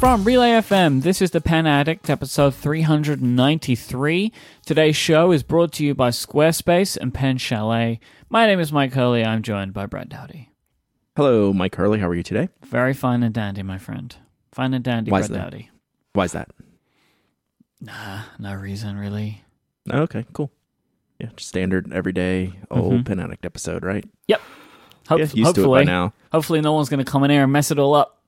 [0.00, 4.32] From Relay FM, this is The Pen Addict, episode 393.
[4.64, 8.00] Today's show is brought to you by Squarespace and Pen Chalet.
[8.30, 9.22] My name is Myke Hurley.
[9.22, 10.48] I'm joined by Brad Dowdy.
[11.16, 11.98] Hello, Myke Hurley.
[11.98, 12.48] How are you today?
[12.64, 14.16] Very fine and dandy, my friend.
[14.52, 15.50] Fine and dandy, Why Brad is that?
[15.50, 15.70] Dowdy.
[16.14, 16.48] Why is that?
[17.82, 19.42] Nah, no reason really.
[19.90, 20.50] Oh, okay, cool.
[21.18, 23.04] Yeah, just standard everyday old Mhm.
[23.06, 24.04] Pen Addict episode, right?
[25.08, 26.12] Hope- yeah, used to it hopefully, by now.
[26.30, 28.19] hopefully, no one's going to come in here and mess it all up.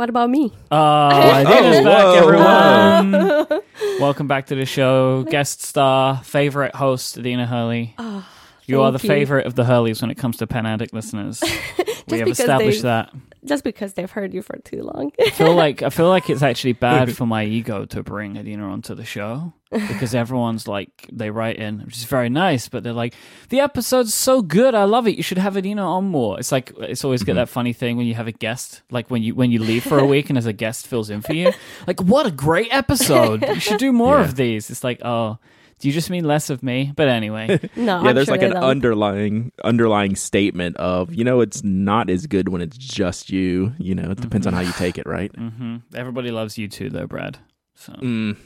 [0.00, 0.50] What about me?
[0.70, 0.74] Uh,
[1.44, 4.00] Adina's Oh, back, everyone.
[4.00, 5.24] Welcome back to the show.
[5.24, 7.94] Guest star, favorite host, Adina Hurley.
[7.98, 8.26] Oh,
[8.64, 9.06] You are the you.
[9.06, 11.42] favorite of the Hurleys when it comes to Pen Addict listeners.
[12.08, 13.12] we have established they- that.
[13.44, 15.12] Just because they've heard you for too long.
[15.20, 18.68] I feel like I feel like it's actually bad for my ego to bring Adina
[18.68, 22.92] onto the show because everyone's like they write in, which is very nice, but they're
[22.92, 23.14] like
[23.48, 25.16] the episode's so good, I love it.
[25.16, 26.38] You should have Adina on more.
[26.38, 27.38] It's like it's always get mm-hmm.
[27.38, 29.98] that funny thing when you have a guest, like when you when you leave for
[29.98, 31.52] a week and as a guest fills in for you,
[31.86, 33.42] like what a great episode.
[33.46, 34.24] You should do more Yeah.
[34.24, 34.70] of these.
[34.70, 35.38] It's like oh.
[35.80, 36.92] Do you just mean less of me?
[36.94, 38.62] But anyway, no, yeah, I'm there's sure like an don't.
[38.62, 43.72] underlying underlying statement of you know it's not as good when it's just you.
[43.78, 45.34] You know, it depends on how you take it, right?
[45.34, 47.38] hmm everybody loves you too, though, Brad.
[47.74, 48.36] So Mm,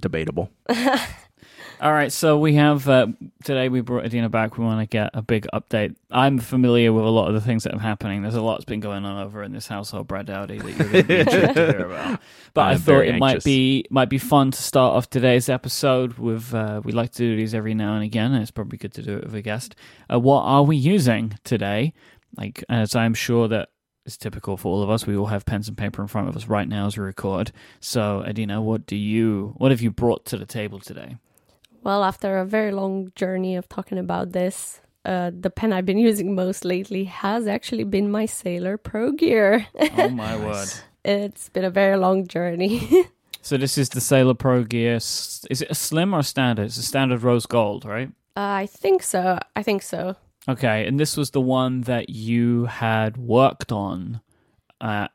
[0.00, 0.50] debatable.
[1.82, 3.08] All right, so we have uh,
[3.42, 4.56] today we brought Adina back.
[4.56, 5.96] We want to get a big update.
[6.12, 8.22] I'm familiar with a lot of the things that are happening.
[8.22, 11.02] There's a lot that's been going on over in this household, Brad Dowdy, that you're
[11.02, 12.20] be interested to hear about.
[12.54, 16.18] But I I'm thought it might be might be fun to start off today's episode
[16.18, 16.54] with.
[16.54, 19.02] Uh, we like to do these every now and again, and it's probably good to
[19.02, 19.74] do it with a guest.
[20.08, 21.94] Uh, what are we using today?
[22.36, 23.70] Like, as I'm sure that
[24.06, 26.36] is typical for all of us, we all have pens and paper in front of
[26.36, 27.50] us right now as we record.
[27.80, 29.54] So, Adina, what do you?
[29.56, 31.16] What have you brought to the table today?
[31.82, 35.98] Well, after a very long journey of talking about this, uh, the pen I've been
[35.98, 39.66] using most lately has actually been my Sailor Pro Gear.
[39.98, 40.68] Oh my word!
[41.04, 42.88] it's been a very long journey.
[43.44, 44.94] So this is the Sailor Pro Gear.
[44.94, 46.66] Is it a slim or a standard?
[46.66, 48.08] It's a standard rose gold, right?
[48.36, 49.40] I think so.
[49.56, 50.14] I think so.
[50.48, 54.20] Okay, and this was the one that you had worked on
[54.80, 55.08] uh,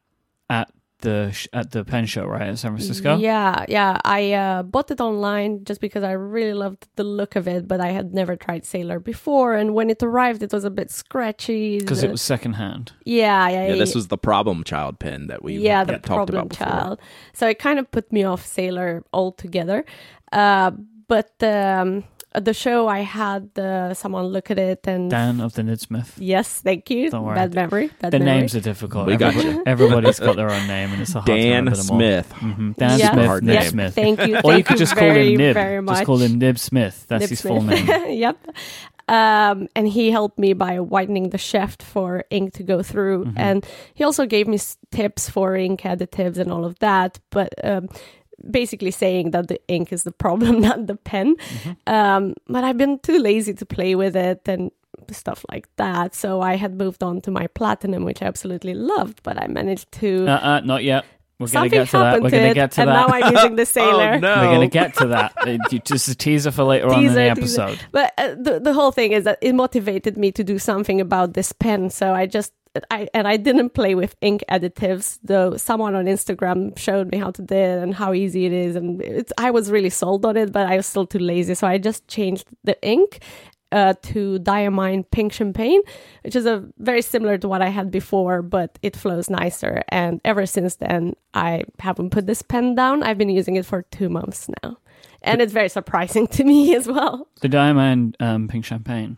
[0.50, 3.18] at the sh- at the pen show, right, in San Francisco.
[3.18, 4.00] Yeah, yeah.
[4.04, 7.80] I uh, bought it online just because I really loved the look of it, but
[7.80, 9.56] I had never tried Sailor before.
[9.56, 11.80] And when it arrived, it was a bit scratchy.
[11.80, 12.94] because it was secondhand.
[13.06, 13.68] Yeah, yeah.
[13.68, 16.68] Yeah, this was the problem child pen that we yeah, the talked problem about before.
[16.68, 17.00] child.
[17.34, 19.86] So it kind of put me off Sailor altogether.
[20.32, 20.72] Uh,
[21.08, 22.04] but um,
[22.34, 26.14] at the show, I had uh, someone look at it and Dan of the Nibsmith.
[26.18, 27.10] yes, thank you.
[27.10, 27.36] Don't worry.
[27.36, 27.90] Bad memory.
[28.00, 28.38] Bad The memory.
[28.42, 29.08] names are difficult.
[29.08, 29.64] We got Everybody- you.
[29.66, 31.98] Everybody's got their own name, and it's a hard to Dan remember them all.
[31.98, 32.34] Smith.
[32.36, 32.76] Mhm.
[32.76, 33.12] Dan Yeah.
[33.14, 33.70] Smith, Hard Nib name.
[33.70, 33.96] Smith.
[33.96, 34.40] Thank you.
[34.44, 35.54] Or you could just call him Nib.
[35.54, 35.96] Very much.
[35.96, 37.06] Just call him Nib Smith.
[37.08, 37.88] That's Nib his full name.
[38.10, 38.38] yep.
[39.10, 43.34] Um, and he helped me by whitening the shaft for ink to go through, Mhm.
[43.38, 44.60] and he also gave me
[44.92, 47.18] tips for ink additives and all of that.
[47.32, 47.88] But um,
[48.50, 51.36] basically saying that the ink is the problem, not the pen.
[51.38, 51.78] Mhm.
[51.88, 54.72] Um, but I've been too lazy to play with it and
[55.12, 56.16] stuff like that.
[56.16, 59.22] So I had moved on to my platinum, which I absolutely loved.
[59.24, 60.28] But I managed to.
[60.28, 61.06] Uh-uh, not yet.
[61.40, 62.22] We're gonna get to that.
[62.24, 63.08] We're gonna get to and that.
[63.08, 64.14] now I'm using the sailor.
[64.16, 64.36] Oh, no.
[64.42, 65.34] We're gonna get to that.
[65.38, 67.62] Uh, you- Just a teaser for later on in the Teaser, teaser.
[67.62, 67.80] episode.
[67.92, 71.34] But uh, the the whole thing is that it motivated me to do something about
[71.36, 71.92] this pen.
[71.92, 72.54] So I just
[72.92, 75.20] I and I didn't play with ink additives.
[75.24, 78.76] Though someone on Instagram showed me how to do it and how easy it is,
[78.76, 81.54] and it's I was really sold on it, but I was still too lazy.
[81.56, 83.20] So I just changed the ink.
[83.74, 85.82] Uh, to Diamine Pink Champagne,
[86.24, 89.84] which is a very similar to what I had before, but it flows nicer.
[89.90, 93.04] And ever since then, I haven't put this pen down.
[93.04, 94.78] I've been using it for two months now,
[95.22, 97.28] and it's very surprising to me as well.
[97.42, 99.18] The Diamine um, Pink Champagne.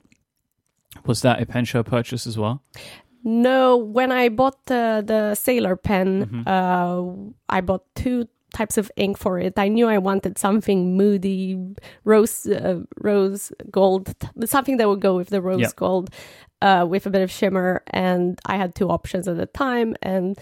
[1.06, 2.64] Was that a pen show purchase as well?
[3.24, 6.48] No, when I bought the the sailor pen, Mhm.
[6.48, 9.60] uh, I bought two types of ink for it.
[9.60, 11.56] I knew I wanted something moody,
[12.04, 14.14] rose uh, rose gold,
[14.46, 15.76] something that would go with the rose Yep.
[15.76, 16.10] gold,
[16.62, 17.84] uh, with a bit of shimmer.
[17.88, 19.96] And I had two options at the time.
[20.02, 20.38] And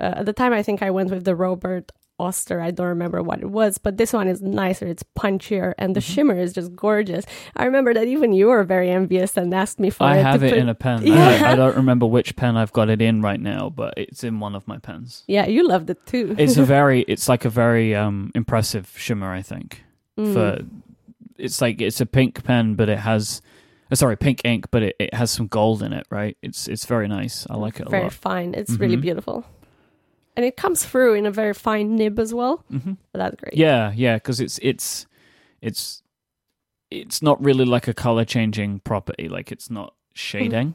[0.00, 2.60] uh, at the time, I think I went with the Robert Oster.
[2.60, 4.86] I don't remember what it was, but this one is nicer.
[4.86, 6.14] It's punchier, and the Mhm.
[6.14, 7.24] shimmer is just gorgeous.
[7.56, 10.10] I remember that even you were very envious and asked me for it.
[10.12, 10.22] I it.
[10.22, 11.02] have it put- in a pen.
[11.06, 11.42] Yeah.
[11.44, 14.40] I, I don't remember which pen I've got it in right now, but it's in
[14.40, 15.24] one of my pens.
[15.26, 16.34] Yeah, you loved it too.
[16.38, 19.30] It's a very, it's like a very um, impressive shimmer.
[19.32, 19.82] I think
[20.18, 20.32] Mm.
[20.32, 20.64] for
[21.36, 23.42] it's like it's a pink pen, but it has,
[23.90, 26.06] uh, sorry, pink ink, but it, it has some gold in it.
[26.10, 26.38] Right?
[26.42, 27.46] It's it's very nice.
[27.50, 28.54] I like it a very fine.
[28.54, 29.02] It's really Mhm.
[29.02, 29.44] beautiful,
[30.36, 32.64] and it comes through in a very fine nib as well.
[32.70, 33.54] hmm that's great.
[33.56, 35.06] Yeah, yeah, because it's it's
[35.62, 36.02] it's
[36.90, 39.28] it's not really like a color changing property.
[39.28, 40.74] Like it's not shading.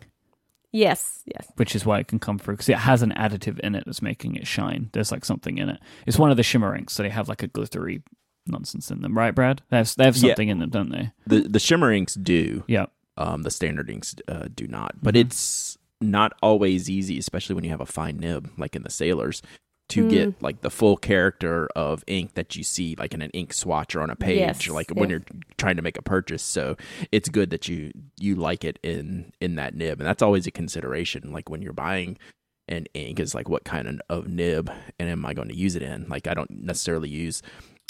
[0.73, 1.51] Yes, yes.
[1.57, 4.01] which is why it can come through because it has an additive in it that's
[4.01, 4.89] making it shine.
[4.93, 5.79] There's like something in it.
[6.07, 8.03] It's one of the shimmer inks, so they have like a glittery
[8.47, 9.61] nonsense in them, right, Brad?
[9.69, 10.29] They have, they have Yeah.
[10.29, 11.11] something in them, don't they?
[11.27, 12.63] The the shimmer inks do.
[12.67, 12.85] Yeah.
[13.17, 15.21] Um, the standard inks uh, do not, but Mhm.
[15.25, 19.41] it's not always easy, especially when you have a fine nib like in the sailors,
[19.89, 20.09] to Mm.
[20.09, 23.93] get like the full character of ink that you see like in an ink swatch
[23.93, 25.23] or on a page, Yes, like when you're
[25.57, 26.43] trying to make a purchase.
[26.43, 26.77] So
[27.11, 30.51] it's good that you you like it in in that nib, and that's always a
[30.51, 31.33] consideration.
[31.33, 32.17] Like when you're buying
[32.69, 35.75] an ink, is like what kind of, of nib and am I going to use
[35.75, 36.07] it in?
[36.07, 37.41] Like I don't necessarily use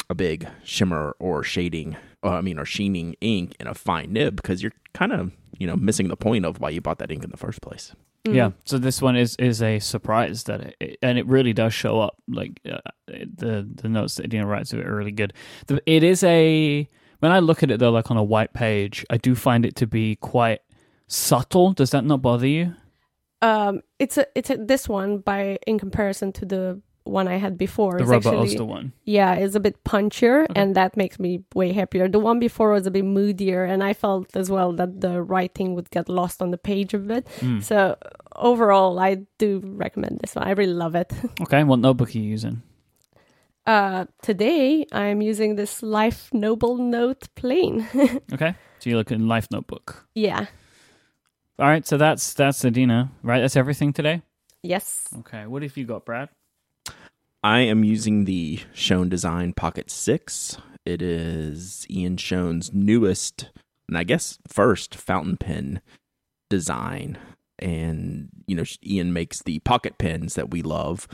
[0.09, 4.35] a big shimmer or shading, or I mean, or sheening ink in a fine nib
[4.35, 7.23] because you're kind of you know missing the point of why you bought that ink
[7.23, 7.93] in the first place.
[8.25, 8.35] Mm.
[8.35, 8.51] Yeah.
[8.65, 11.99] So this one is is a surprise that it, it- and it really does show
[11.99, 12.17] up.
[12.27, 12.77] Like uh,
[13.07, 15.33] the the notes that Dina writes are really good.
[15.67, 16.87] The, it is a
[17.19, 19.75] when I look at it though, like on a white page, I do find it
[19.77, 20.59] to be quite
[21.07, 21.73] subtle.
[21.73, 22.73] Does that not bother you?
[23.41, 27.57] Um, it's a it's a, this one by in comparison to the one I had
[27.57, 27.97] before.
[27.97, 28.93] The actually, Oster one.
[29.05, 30.61] Yeah, it's a bit punchier, Okay.
[30.61, 32.07] and that makes me way happier.
[32.07, 35.73] The one before was a bit moodier, and I felt as well that the writing
[35.75, 37.25] would get lost on the page a bit.
[37.39, 37.63] Mm.
[37.63, 37.97] So
[38.35, 40.47] overall, I do recommend this one.
[40.47, 41.11] I really love it.
[41.41, 41.63] Okay.
[41.63, 42.61] What notebook are you using?
[43.65, 47.87] Uh, today I'm using this Life Noble Note Plain.
[48.33, 48.55] Okay.
[48.79, 50.07] So you look in Life Notebook.
[50.15, 50.45] yeah.
[51.59, 51.85] All right.
[51.85, 53.39] So that's that's Adina, right?
[53.41, 54.21] That's everything today.
[54.63, 55.07] Yes.
[55.19, 55.45] Okay.
[55.45, 56.29] What have you got, Brad?
[57.43, 60.57] I am using the Schon Design Pocket 6.
[60.85, 63.49] It is Ian Schon's newest,
[63.87, 65.81] and I guess first fountain pen
[66.51, 67.17] design.
[67.57, 71.07] And, you know, Ian makes the pocket pens that we love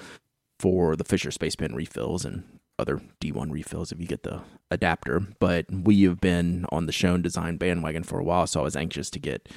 [0.59, 2.43] for the Fisher Space Pen refills and
[2.77, 5.21] other D1 refills if you get the adapter.
[5.39, 8.75] But we have been on the Schon Design bandwagon for a while, so I was
[8.75, 9.47] anxious to get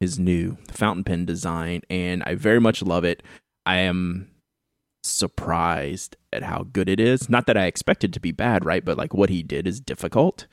[0.00, 3.22] his new fountain pen design, and I very much love it.
[3.64, 4.28] I am
[5.06, 7.28] surprised at how good it is.
[7.28, 8.84] Not that I expected to be bad, right?
[8.84, 10.46] But like what he did is difficult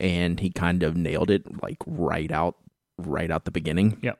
[0.00, 2.56] and he kind of nailed it like right out
[2.98, 3.98] right out the beginning.
[4.02, 4.18] Yep.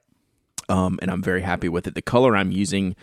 [0.69, 1.95] Um and I'm very happy with it.
[1.95, 2.97] The color I'm using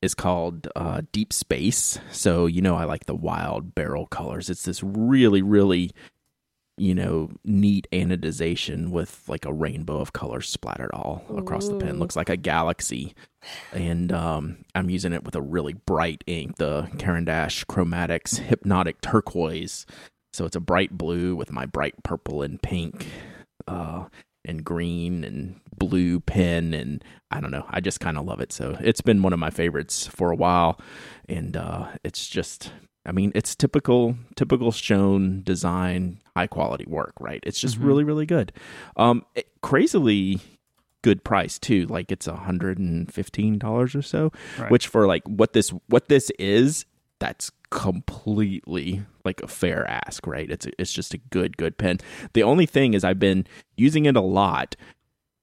[0.00, 1.98] is called uh Deep Space.
[2.10, 4.50] So, you know I like the wild barrel colors.
[4.50, 5.92] It's this really really
[6.78, 11.98] you know, neat anodization with like a rainbow of colors splattered all across the pen.
[11.98, 13.14] Looks like a galaxy.
[13.72, 19.00] And um, I'm using it with a really bright ink, the Caran d'Ache Chromatics Hypnotic
[19.00, 19.86] Turquoise.
[20.32, 23.06] So it's a bright blue with my bright purple and pink
[23.66, 24.06] uh,
[24.44, 26.74] and green and blue pen.
[26.74, 28.52] And I don't know, I just kind of love it.
[28.52, 30.80] So it's been one of my favorites for a while.
[31.28, 32.72] And uh, it's just
[33.08, 37.42] I mean, it's typical, typical Schon design, high quality work, right?
[37.46, 37.86] It's just Mhm.
[37.86, 38.52] really, really good.
[38.96, 40.40] Um, it- crazily
[41.02, 41.86] good price too.
[41.86, 44.70] Like it's a hundred and fifteen dollars or so, Right.
[44.70, 46.84] which for like what this what this is,
[47.18, 50.50] that's completely like a fair ask, right?
[50.50, 51.98] It's it's just a good, good pen.
[52.34, 53.46] The only thing is I've been
[53.76, 54.76] using it a lot,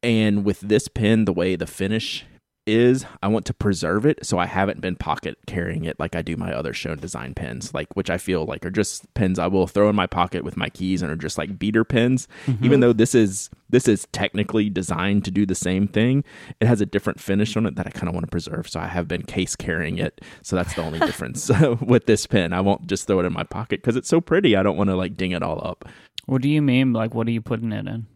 [0.03, 2.25] and with this pen, the way the finish
[2.65, 6.21] is I want to preserve it, so I haven't been pocket carrying it like I
[6.21, 9.47] do my other Schon design pens, like which I feel like are just pens I
[9.47, 12.27] will throw in my pocket with my keys and are just like beater pens.
[12.47, 12.65] Mm-hmm.
[12.65, 16.23] Even though this is this is technically designed to do the same thing,
[16.59, 18.67] it has a different finish on it that I kind of want to preserve.
[18.69, 20.21] So I have been case carrying it.
[20.41, 21.49] So that's the only difference
[21.81, 22.53] with this pen.
[22.53, 24.55] I won't just throw it in my pocket because it's so pretty.
[24.55, 25.85] I don't want to like ding it all up.
[26.25, 26.93] What do you mean?
[26.93, 28.07] Like, what are you putting it in?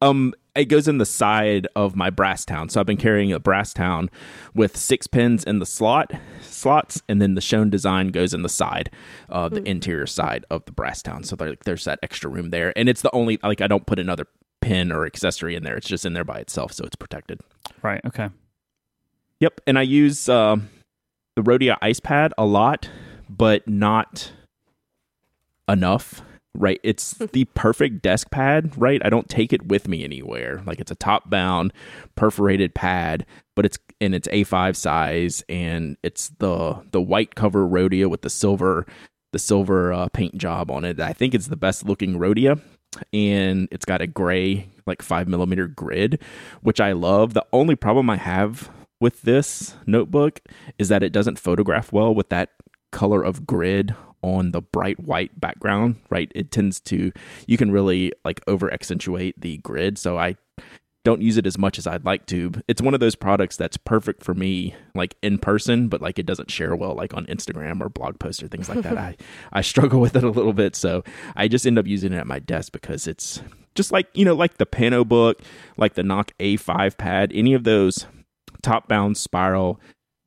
[0.00, 2.70] Um, it goes in the side of my Brasstown.
[2.70, 4.08] So I've been carrying a Brasstown
[4.54, 8.48] with six pins in the slot slots, and then the Schon design goes in the
[8.48, 8.90] side,
[9.28, 11.24] uh, the interior side of the Brasstown.
[11.24, 13.98] So there, there's that extra room there, and it's the only like I don't put
[13.98, 14.26] another
[14.60, 15.76] pin or accessory in there.
[15.76, 17.40] It's just in there by itself, so it's protected.
[17.82, 18.00] Right.
[18.06, 18.30] Okay.
[19.40, 20.56] Yep, and I use uh,
[21.36, 22.88] the Rhodia ice pad a lot,
[23.28, 24.32] but not
[25.68, 26.22] enough.
[26.56, 28.72] Right, it's the perfect desk pad.
[28.76, 30.62] Right, I don't take it with me anywhere.
[30.66, 31.72] Like it's a top bound,
[32.16, 38.08] perforated pad, but it's and it's A5 size, and it's the the white cover Rhodia
[38.08, 38.86] with the silver
[39.32, 41.00] the silver uh, paint job on it.
[41.00, 42.60] I think it's the best looking Rhodia,
[43.12, 46.22] and it's got a gray like five millimeter grid,
[46.62, 47.34] which I love.
[47.34, 48.70] The only problem I have
[49.00, 50.40] with this notebook
[50.78, 52.50] is that it doesn't photograph well with that
[52.92, 56.32] color of grid on the bright white background, right?
[56.34, 57.12] It tends to,
[57.46, 59.98] you can really like over accentuate the grid.
[59.98, 60.36] So I
[61.04, 62.50] don't use it as much as I'd like to.
[62.66, 66.24] It's one of those products that's perfect for me, like in person, but like it
[66.24, 68.96] doesn't share well, like on Instagram or blog posts or things like that.
[68.98, 69.16] I,
[69.52, 70.74] I struggle with it a little bit.
[70.74, 71.04] So
[71.36, 73.42] I just end up using it at my desk because it's
[73.74, 75.40] just like, you know, like the Panobook,
[75.76, 78.06] like the Nock A5 pad, any of those
[78.62, 79.78] top bound spiral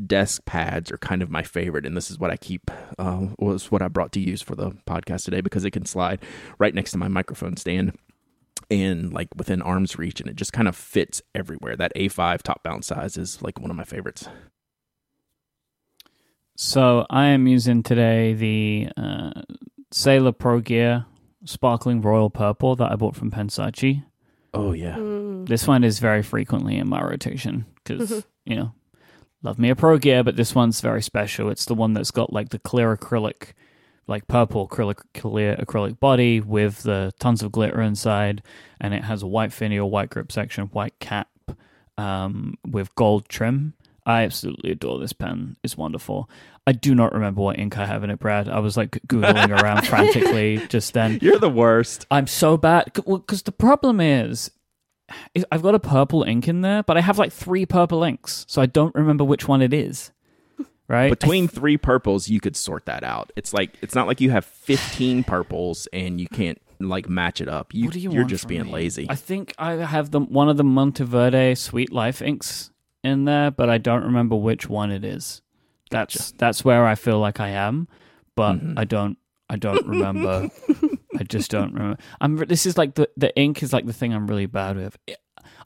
[0.06, 2.70] desk pads are kind of my favorite, and this is what I keep.
[3.00, 6.20] Uh, was what I brought to use for the podcast today because it can slide
[6.60, 7.98] right next to my microphone stand
[8.70, 11.76] and like within arm's reach, and it just kind of fits everywhere.
[11.76, 14.28] That A5 top bound size is like one of my favorites.
[16.56, 19.42] So I am using today the uh,
[19.92, 21.06] Sailor Pro Gear
[21.46, 24.04] Sparkling Royal Purple that I bought from Pensachi.
[24.54, 25.48] Oh yeah, Mm.
[25.48, 28.74] This one is very frequently in my rotation because you know,
[29.44, 31.50] love me a Pro Gear, but this one's very special.
[31.50, 33.54] It's the one that's got like the clear acrylic,
[34.08, 38.42] like purple acrylic clear acrylic body with the tons of glitter inside,
[38.80, 41.30] and it has a white finial, white grip section, white cap,
[41.98, 43.74] um, with gold trim.
[44.06, 45.58] I absolutely adore this pen.
[45.64, 46.30] It's wonderful.
[46.66, 48.48] I do not remember what ink I have in it, Brad.
[48.48, 51.20] I was like googling around frantically just then.
[51.22, 52.06] you're the worst.
[52.10, 54.52] I'm so bad because the problem is, is
[55.52, 58.62] I've got a purple ink in there, but I have like three purple inks, so
[58.62, 60.12] I don't remember which one it is.
[60.90, 63.34] Right Between three purples, you could sort that out.
[63.36, 67.50] It's like it's not like you have 15 purples and you can't like match it
[67.50, 67.74] up.
[67.74, 68.72] You, you are just being me?
[68.72, 69.06] lazy.
[69.10, 72.72] I think I have the one of the Monteverde Sweet Life inks
[73.04, 75.42] in there, but I don't remember which one it is.
[75.92, 77.90] That's that's where I feel like I am,
[78.38, 78.80] but Mhm.
[78.80, 79.18] I don't
[79.50, 80.50] I don't remember.
[81.20, 81.98] I just don't remember.
[82.22, 84.98] I'm this is like the the ink is like the thing I'm really bad with.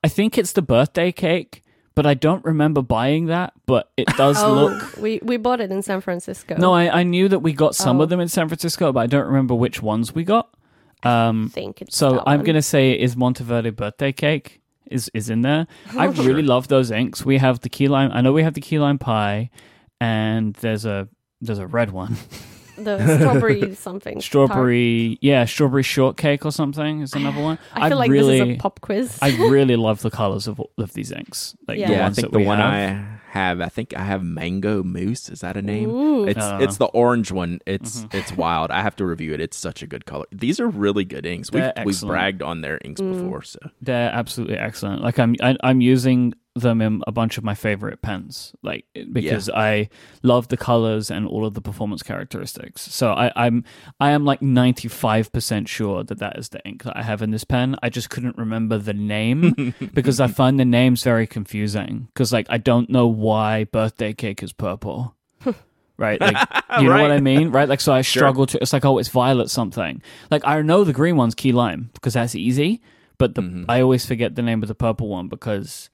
[0.03, 1.61] I think it's the birthday cake,
[1.95, 3.53] but I don't remember buying that.
[3.65, 4.97] But it does Oh, look.
[4.97, 6.55] we we bought it in San Francisco.
[6.57, 8.03] No, I, I knew that we got some Oh.
[8.03, 10.49] of them in San Francisco, but I don't remember which ones we got.
[11.03, 12.45] Um, think it's so that I'm one.
[12.45, 15.65] gonna say is Monteverde birthday cake is is in there.
[15.97, 17.25] I really love those inks.
[17.25, 18.11] We have the key lime.
[18.13, 19.49] I know we have the key lime pie,
[19.99, 21.07] and there's a
[21.41, 22.17] there's a red one,
[22.83, 24.15] the strawberry something.
[24.15, 24.23] tart.
[24.23, 25.17] strawberry.
[25.21, 27.59] Yeah, strawberry shortcake or something is another one.
[27.73, 29.17] I feel like really, this is a pop quiz.
[29.21, 31.55] I really love the colors of of these inks.
[31.67, 31.87] Like Yeah.
[31.87, 32.73] the yeah, I think that the we one have.
[32.73, 35.29] I have, I think I have mango mousse.
[35.29, 35.89] Is that a name?
[35.89, 36.27] Ooh.
[36.27, 37.59] It's Uh, it's the orange one.
[37.65, 38.13] It's Mhm.
[38.13, 38.71] it's wild.
[38.71, 39.39] I have to review it.
[39.39, 40.25] It's such a good color.
[40.33, 41.49] These are really good inks.
[41.49, 43.13] We've we've bragged on their inks Mm.
[43.13, 43.41] before.
[43.43, 45.01] So They're absolutely excellent.
[45.01, 49.49] Like I'm, I, I'm using them in a bunch of my favorite pens, like because
[49.49, 49.89] I
[50.21, 52.81] love the colors and all of the performance characteristics.
[52.81, 53.63] So I, I'm,
[53.99, 57.21] I am like ninety five percent sure that that is the ink that I have
[57.21, 57.75] in this pen.
[57.81, 62.07] I just couldn't remember the name because I find the names very confusing.
[62.13, 65.15] Because like I don't know why birthday cake is purple.
[65.97, 66.35] Right, like
[66.79, 67.69] you know what I mean, right?
[67.69, 68.21] Like, so I Sure.
[68.21, 68.59] struggle to.
[68.59, 70.01] It's like, oh, it's violet something.
[70.31, 72.81] Like, I know the green one's key lime because that's easy,
[73.19, 73.65] but the Mhm.
[73.69, 75.91] I always forget the name of the purple one because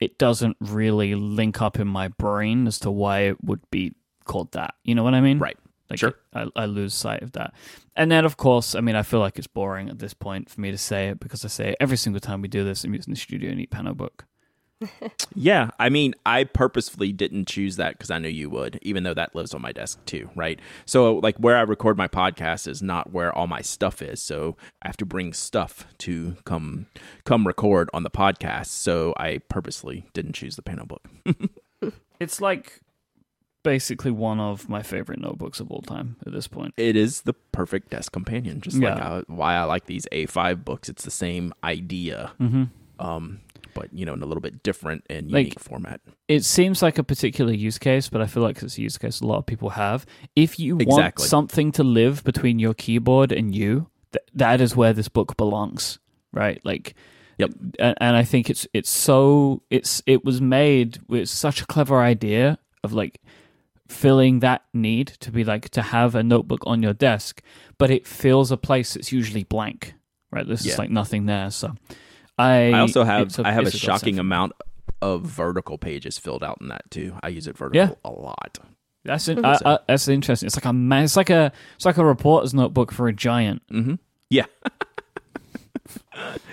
[0.00, 4.52] it doesn't really link up in my brain as to why it would be called
[4.52, 4.74] that.
[4.82, 5.38] You know what I mean?
[5.38, 5.58] Right.
[5.90, 6.14] Like Sure.
[6.32, 7.52] I, I lose sight of that.
[7.96, 10.60] And then, of course, I mean, I feel like it's boring at this point for
[10.60, 12.84] me to say it because I say it every single time we do this.
[12.84, 14.24] I'm using the Studio Neat Pano book.
[15.34, 19.14] Yeah, I mean, I purposefully didn't choose that because I knew you would, even though
[19.14, 20.58] that lives on my desk too, right?
[20.86, 24.20] So like where I record my podcast is not where all my stuff is.
[24.20, 26.86] So I have to bring stuff to come
[27.24, 28.66] come record on the podcast.
[28.66, 31.00] So I purposely didn't choose the Panobook.
[32.20, 32.80] It's like
[33.62, 36.74] basically one of my favorite notebooks of all time at this point.
[36.76, 38.60] it is the perfect desk companion.
[38.60, 39.02] Just like Yeah.
[39.02, 40.88] how, why I like these A5 books.
[40.90, 42.64] It's the same idea, hmm
[43.00, 43.40] um,
[43.74, 46.00] but you know, in a little bit different and Like- unique format.
[46.28, 49.20] it seems like a particular use case, but I feel like it's a use case
[49.20, 50.04] a lot of people have.
[50.36, 51.26] If you want Exactly.
[51.26, 55.98] something to live between your keyboard and you, th- that is where this book belongs,
[56.32, 56.60] right?
[56.64, 56.94] Like,
[57.38, 57.50] Yep.
[57.78, 61.98] And, and I think it's it's so it's it was made with such a clever
[62.02, 63.18] idea of like
[63.88, 67.42] filling that need to be like to have a notebook on your desk,
[67.78, 69.94] but it fills a place that's usually blank,
[70.30, 70.46] right?
[70.46, 70.82] There's just Yeah.
[70.82, 71.74] like nothing there, so.
[72.40, 74.52] I, I also have a- I have a shocking amount
[75.02, 77.14] of vertical pages filled out in that too.
[77.22, 77.94] I use it vertical Yeah.
[78.04, 78.58] a lot.
[79.04, 80.46] That's in, I, I, that's interesting.
[80.46, 83.62] It's like a it's like a it's like a reporter's notebook for a giant.
[83.70, 83.94] hmm
[84.28, 84.44] Yeah,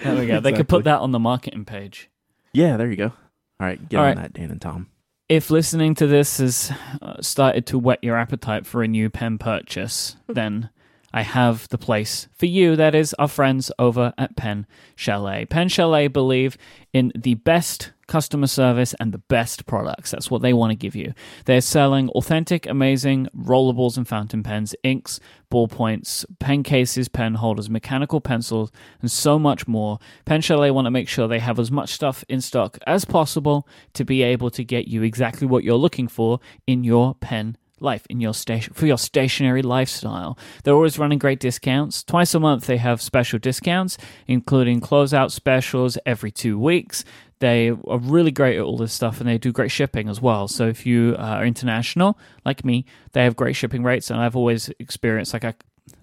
[0.03, 0.39] There we go.
[0.39, 2.09] They could put that on the marketing page.
[2.53, 2.77] yeah.
[2.77, 3.11] There you go.
[3.59, 4.21] All right, get All on right.
[4.21, 4.87] that, Dan and Tom.
[5.27, 9.37] If listening to this has uh, started to whet your appetite for a new pen
[9.37, 10.69] purchase, then
[11.13, 12.75] I have the place for you.
[12.75, 15.45] That is our friends over at Pen Chalet.
[15.45, 16.57] Pen Chalet believe
[16.93, 20.11] in the best customer service and the best products.
[20.11, 21.13] That's what they want to give you.
[21.45, 25.19] They're selling authentic, amazing rollerballs and fountain pens, inks,
[25.51, 28.71] ballpoints, pen cases, pen holders, mechanical pencils,
[29.01, 29.99] and so much more.
[30.25, 33.67] Pen Chalet want to make sure they have as much stuff in stock as possible
[33.93, 38.05] to be able to get you exactly what you're looking for in your pen life
[38.09, 40.37] in your station for your stationery lifestyle.
[40.63, 42.03] They're always running great discounts.
[42.03, 47.03] Twice a month they have special discounts, including closeout specials every two weeks.
[47.39, 50.47] They are really great at all this stuff and they do great shipping as well.
[50.47, 54.69] So if you are international like me, they have great shipping rates and I've always
[54.79, 55.53] experienced like I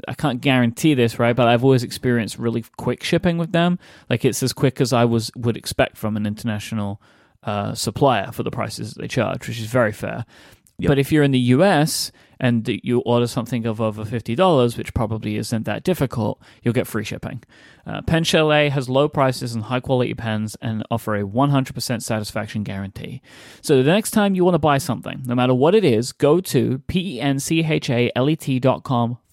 [0.08, 1.36] I can't guarantee this, right?
[1.36, 3.78] But I've always experienced really quick shipping with them.
[4.08, 7.02] Like it's as quick as I was would expect from an international
[7.42, 10.24] uh, supplier for the prices that they charge, which is very fair.
[10.78, 10.88] Yep.
[10.88, 15.36] But if you're in the US and you order something of over $50, which probably
[15.36, 17.44] isn't that difficult, you'll get free shipping.
[17.86, 22.64] Uh, Pen Chalet has low prices and high quality pens and offer a 100% satisfaction
[22.64, 23.22] guarantee.
[23.62, 26.40] So the next time you want to buy something, no matter what it is, go
[26.40, 27.18] to penchalet.com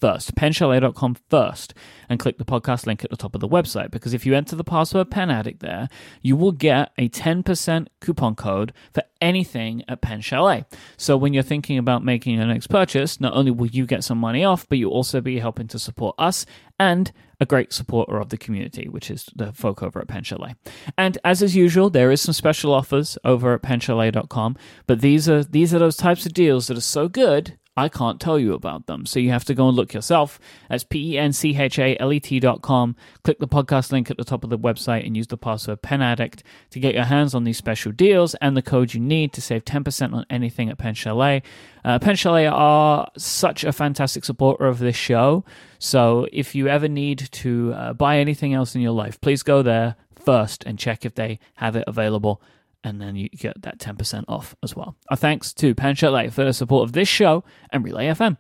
[0.02, 1.74] first, penchalet.com first,
[2.10, 3.92] and click the podcast link at the top of the website.
[3.92, 5.88] Because if you enter the password Pen Addict there,
[6.22, 10.66] you will get a 10% coupon code for anything at Pen Chalet.
[10.98, 14.18] So when you're thinking about making your next purchase, not only will you get some
[14.18, 16.46] money off, but you'll also be helping to support us
[16.80, 20.56] and a great supporter of the community, which is the folk over at Pen Chalet.
[20.98, 25.44] And as is usual, there is some special offers over at penchalet.com, but these are
[25.44, 28.88] these are those types of deals that are so good I can't tell you about
[28.88, 29.06] them.
[29.06, 30.40] So you have to go and look yourself.
[30.70, 32.96] That's P E N C H A L E T dot com.
[33.24, 36.42] Click the podcast link at the top of the website and use the password PenAddict
[36.72, 39.64] to get your hands on these special deals and the code you need to save
[39.64, 41.44] 10% on anything at Pen Chalet.
[41.86, 45.46] Uh, Pen Chalet are such a fantastic supporter of this show.
[45.80, 49.62] So if you ever need to uh, buy anything else in your life, please go
[49.62, 52.42] there first and check if they have it available
[52.84, 54.96] and then you get that 10% off as well.
[55.10, 58.38] Our thanks to Pen Chalet for the support of this show and Relay FM.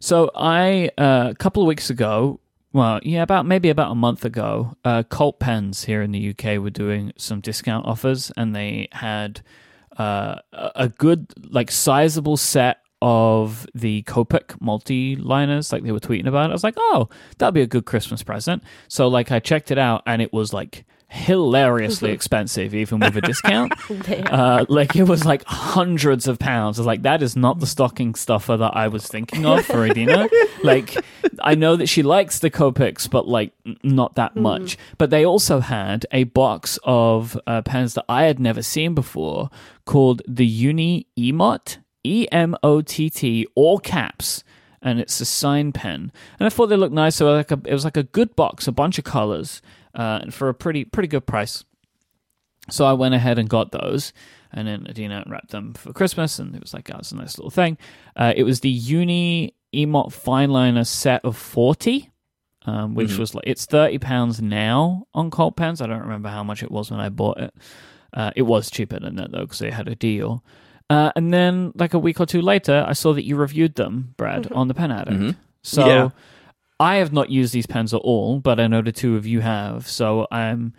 [0.00, 2.40] So I, uh, a couple of weeks ago,
[2.72, 6.58] well, yeah, about maybe about a month ago, uh, Cult Pens here in the UK
[6.58, 9.40] were doing some discount offers, and they had
[9.96, 16.26] uh, a good, like, sizable set of the Copic multi liners, like they were tweeting
[16.26, 16.50] about.
[16.50, 17.08] I was like, oh,
[17.38, 18.64] that'd be a good Christmas present.
[18.88, 23.20] So, like, I checked it out, and it was like hilariously expensive, even with a
[23.20, 23.72] discount.
[24.10, 26.80] uh, like it was like hundreds of pounds.
[26.80, 29.88] I was like, that is not the stocking stuffer that I was thinking of for
[29.88, 30.28] Adina.
[30.64, 30.96] like,
[31.38, 33.52] I know that she likes the Copics, but like
[33.84, 34.42] not that mm.
[34.42, 34.76] much.
[34.98, 39.48] But they also had a box of uh, pens that I had never seen before
[39.84, 44.44] called the Uni Emott, E M O T T, all caps
[44.86, 46.12] and it's a sign pen.
[46.38, 47.16] And I thought they looked nice.
[47.16, 49.60] So like a, it was like a good box, a bunch of colors,
[49.94, 51.64] uh, for a pretty pretty good price.
[52.70, 54.12] So I went ahead and got those,
[54.52, 57.38] and then Adina wrapped them for Christmas, and it was like, oh, it's a nice
[57.38, 57.78] little thing.
[58.14, 62.10] Uh, it was the Uni Emott Fineliner set of forty,
[62.64, 63.20] um, which mm-hmm.
[63.20, 65.80] was like it's thirty pounds now on Cult Pens.
[65.80, 67.54] I don't remember how much it was when I bought it.
[68.12, 70.44] Uh, it was cheaper than that though because they had a deal.
[70.88, 74.14] Uh, and then, like a week or two later, I saw that you reviewed them,
[74.16, 74.54] Brad, mm-hmm.
[74.54, 75.16] on the Pen Addict.
[75.16, 75.40] Mm-hmm.
[75.62, 76.08] So yeah.
[76.78, 79.40] I have not used these pens at all, but I know the two of you
[79.40, 79.88] have.
[79.88, 80.74] So I'm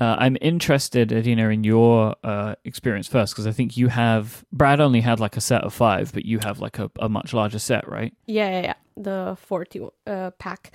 [0.00, 4.80] uh, I'm interested, Adina, in your uh, experience first because I think you have Brad
[4.80, 7.58] only had like a set of five, but you have like a, a much larger
[7.58, 8.14] set, right?
[8.26, 8.74] Yeah, yeah, yeah.
[8.96, 10.72] the forty uh, pack.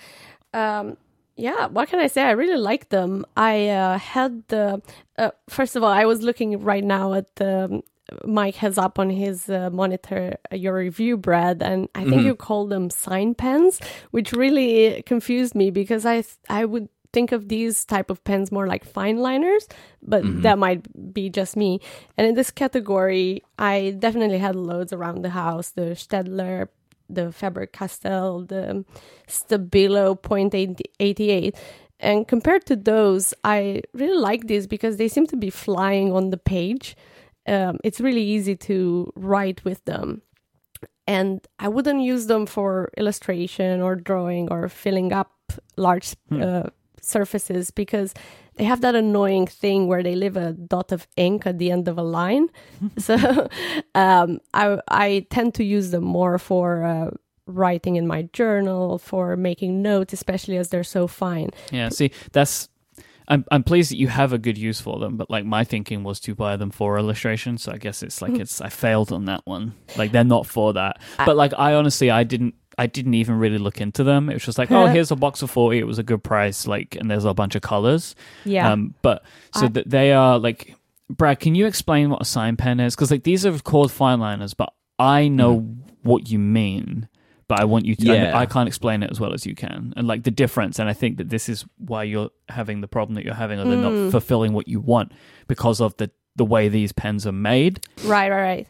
[0.54, 0.98] Um,
[1.36, 2.24] yeah, what can I say?
[2.24, 3.26] I really like them.
[3.36, 4.82] I uh, had the
[5.18, 7.82] uh, first of all, I was looking right now at the
[8.24, 12.28] Myke has up on his uh, monitor uh, your review, Brad, and I think mm-hmm.
[12.28, 13.80] you call them sign pens,
[14.12, 18.68] which really confused me because I I would think of these type of pens more
[18.68, 19.68] like fine liners,
[20.02, 20.42] but mm-hmm.
[20.42, 21.82] that might be just me.
[22.18, 26.70] And in this category, I definitely had loads around the house: the Staedtler,
[27.10, 28.86] the Faber Castell, the
[29.28, 31.56] Stabilo Point eighty eight.
[32.00, 36.30] And compared to those, I really like these because they seem to be flying on
[36.30, 36.96] the page
[37.48, 40.22] um, it's really easy to write with them.
[41.08, 45.32] And I wouldn't use them for illustration or drawing or filling up
[45.78, 46.42] large hmm.
[46.42, 46.64] uh,
[47.02, 48.14] surfaces because
[48.56, 51.88] they have that annoying thing where they leave a dot of ink at the end
[51.88, 52.50] of a line.
[52.98, 53.48] so
[53.96, 57.12] um, I, I tend to use them more for uh,
[57.46, 61.52] writing in my journal, for making notes, especially as they're so fine.
[61.72, 62.68] Yeah, see, that's
[63.28, 66.04] I'm I'm pleased that you have a good use for them, but like my thinking
[66.04, 68.42] was to buy them for illustration, so I guess it's like mm-hmm.
[68.42, 69.74] it's I failed on that one.
[69.98, 71.02] Like they're not for that.
[71.18, 74.30] But like I honestly I didn't I didn't even really look into them.
[74.30, 75.80] It was just like, oh, here's a box of 40.
[75.80, 76.68] It was a good price.
[76.68, 78.16] Like, and there's a bunch of colors.
[78.46, 78.72] Yeah.
[78.72, 79.24] Um, but
[79.56, 80.76] so that they are like,
[81.10, 82.96] Brad, can you explain what a sign pen is?
[82.96, 85.78] Because like these are called fine liners, but I know mm.
[86.04, 87.08] what you mean
[87.48, 88.06] but I want you to.
[88.06, 88.38] Yeah.
[88.38, 90.80] I, I, can't explain it as well as you can, and like the difference.
[90.80, 93.66] And I think that this is why you're having the problem that you're having, or
[93.66, 94.06] they're mm.
[94.06, 95.12] not fulfilling what you want
[95.48, 97.80] because of the the way these pens are made.
[98.04, 98.68] Right, right, right.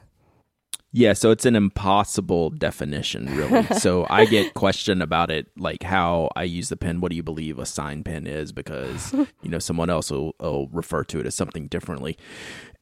[0.93, 3.63] Yeah, so it's an impossible definition, really.
[3.77, 7.01] so I get questioned about it, like how I use the pen.
[7.01, 8.51] What do you believe a sign pen is?
[8.51, 12.17] Because you know someone else will, will refer to it as something differently.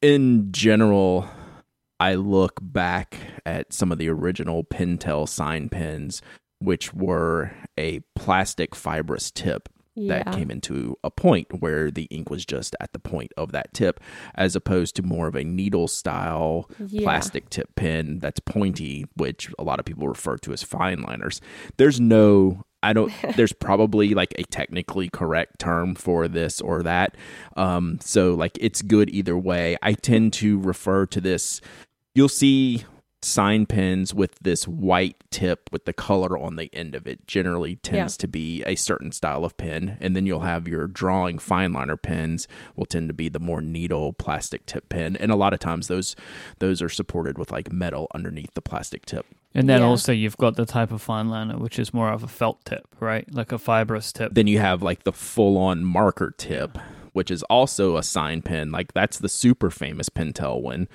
[0.02, 1.28] In general,
[1.98, 6.20] I look back at some of the original Pentel sign pens,
[6.58, 10.22] which were a plastic fibrous tip Yeah.
[10.24, 13.72] that came into a point where the ink was just at the point of that
[13.72, 13.98] tip,
[14.34, 17.00] as opposed to more of a needle style Yeah.
[17.02, 21.40] plastic tip pen that's pointy, which a lot of people refer to as fine liners.
[21.78, 27.16] There's no I don't there's probably like a technically correct term for this or that.
[27.56, 29.76] Um so like it's good either way.
[29.82, 31.60] I tend to refer to this
[32.16, 32.84] you'll see
[33.22, 37.74] sign pens with this white tip with the color on the end of it generally
[37.76, 38.20] tends Yeah.
[38.22, 41.96] to be a certain style of pen and then you'll have your drawing fine liner
[41.96, 45.58] pens will tend to be the more needle plastic tip pen and a lot of
[45.60, 46.14] times those
[46.60, 49.86] those are supported with like metal underneath the plastic tip And then Yeah.
[49.86, 52.86] also you've got the type of fine liner which is more of a felt tip,
[53.00, 53.26] right?
[53.34, 54.34] Like a fibrous tip.
[54.34, 56.78] then you have like the full on marker tip
[57.12, 60.86] which is also a sign pen like that's the super famous pentel one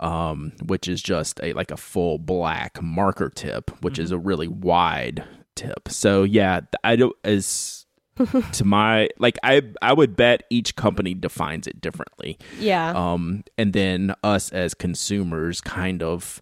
[0.00, 4.48] um which is just a like a full black marker tip which is a really
[4.48, 5.88] wide tip.
[5.88, 7.84] So yeah i don't as
[8.52, 12.38] to my like i i would bet each company defines it differently.
[12.58, 12.90] Yeah.
[12.90, 16.40] um and then us as consumers kind of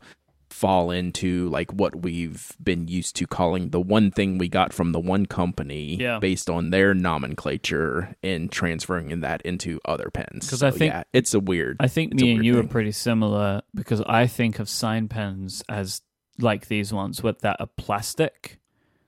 [0.56, 4.92] fall into like what we've been used to calling the one thing we got from
[4.92, 6.18] the one company Yeah.
[6.18, 11.02] based on their nomenclature and transferring that into other pens 'Cause I So, think- yeah,
[11.12, 14.58] it's a weird I think me and weird you are pretty similar because I think
[14.58, 16.00] of sign pens as
[16.38, 18.58] like these ones with that are plastic.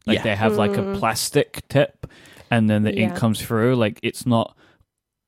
[0.06, 0.22] Like Yeah.
[0.24, 0.98] they have like a Mm.
[0.98, 2.06] plastic tip
[2.50, 3.76] and then the ink comes through.
[3.76, 4.54] Like it's not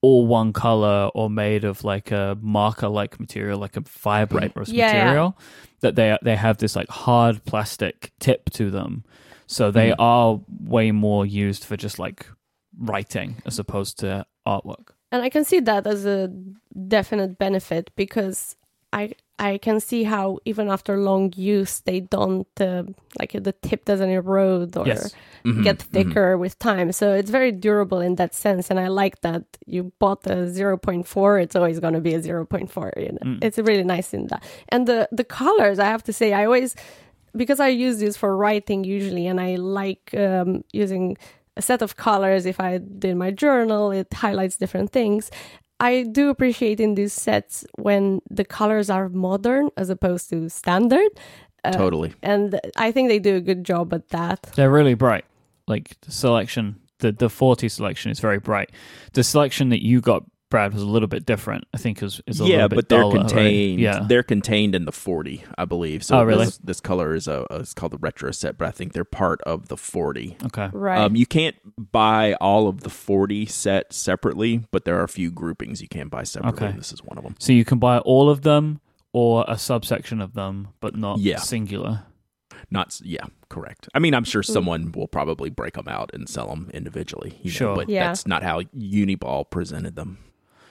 [0.02, 4.86] all one color or made of like a marker like material, like a fibrous Yeah,
[4.92, 5.04] yeah.
[5.04, 5.38] material.
[5.82, 9.04] That they they have this like hard plastic tip to them.
[9.46, 9.96] So they Mhm.
[9.98, 10.40] are
[10.74, 12.26] way more used for just like
[12.78, 14.94] writing as opposed to artwork.
[15.12, 16.28] and I can see that as a
[16.88, 18.54] definite benefit because
[18.92, 22.84] I I can see how even after long use they don't uh,
[23.18, 25.14] like the tip doesn't erode or Yes.
[25.44, 25.88] Mhm, get mhm.
[25.94, 26.92] thicker with time.
[26.92, 30.76] So it's very durable in that sense, and I like that you bought a zero
[30.76, 31.38] point four.
[31.40, 32.92] It's always going to be a zero point four.
[32.96, 33.38] You know, Mm.
[33.46, 34.42] it's really nice in that.
[34.68, 36.76] And the the colors, I have to say, I always
[37.34, 41.16] because I use these for writing usually, and I like um, using
[41.56, 42.44] a set of colors.
[42.46, 45.30] If I did my journal, it highlights different things.
[45.80, 51.10] I do appreciate in these sets when the colors are modern as opposed to standard.
[51.64, 54.42] Uh, totally And I think they do a good job at that.
[54.54, 55.24] They're really bright.
[55.66, 58.70] Like the selection, the the forty selection is very bright.
[59.12, 61.64] The selection that you got, Brad, was a little bit different.
[61.72, 62.74] I think is is a yeah little bit.
[62.74, 63.26] Yeah, but they're duller, right?
[63.28, 66.46] contained Yeah, they're contained in the 40 i believe so Oh, really?
[66.46, 69.40] this, this color is a it's called the retro set but i think they're part
[69.42, 70.68] of the 40 okay.
[70.72, 70.98] Right.
[70.98, 71.56] Um, you can't
[71.92, 76.08] buy all of the 40 set separately, but there are a few groupings you can
[76.08, 76.68] buy separately.
[76.68, 76.76] Okay.
[76.76, 77.36] This is one of them.
[77.38, 78.80] So you can buy all of them
[79.12, 81.38] or a subsection of them, but not Yeah.
[81.38, 82.04] singular.
[82.70, 83.88] Not, yeah, correct.
[83.94, 87.38] I mean, I'm sure someone will probably break them out and sell them individually.
[87.42, 87.76] You know, Sure.
[87.76, 88.08] but Yeah.
[88.08, 90.18] that's not how Uniball presented them.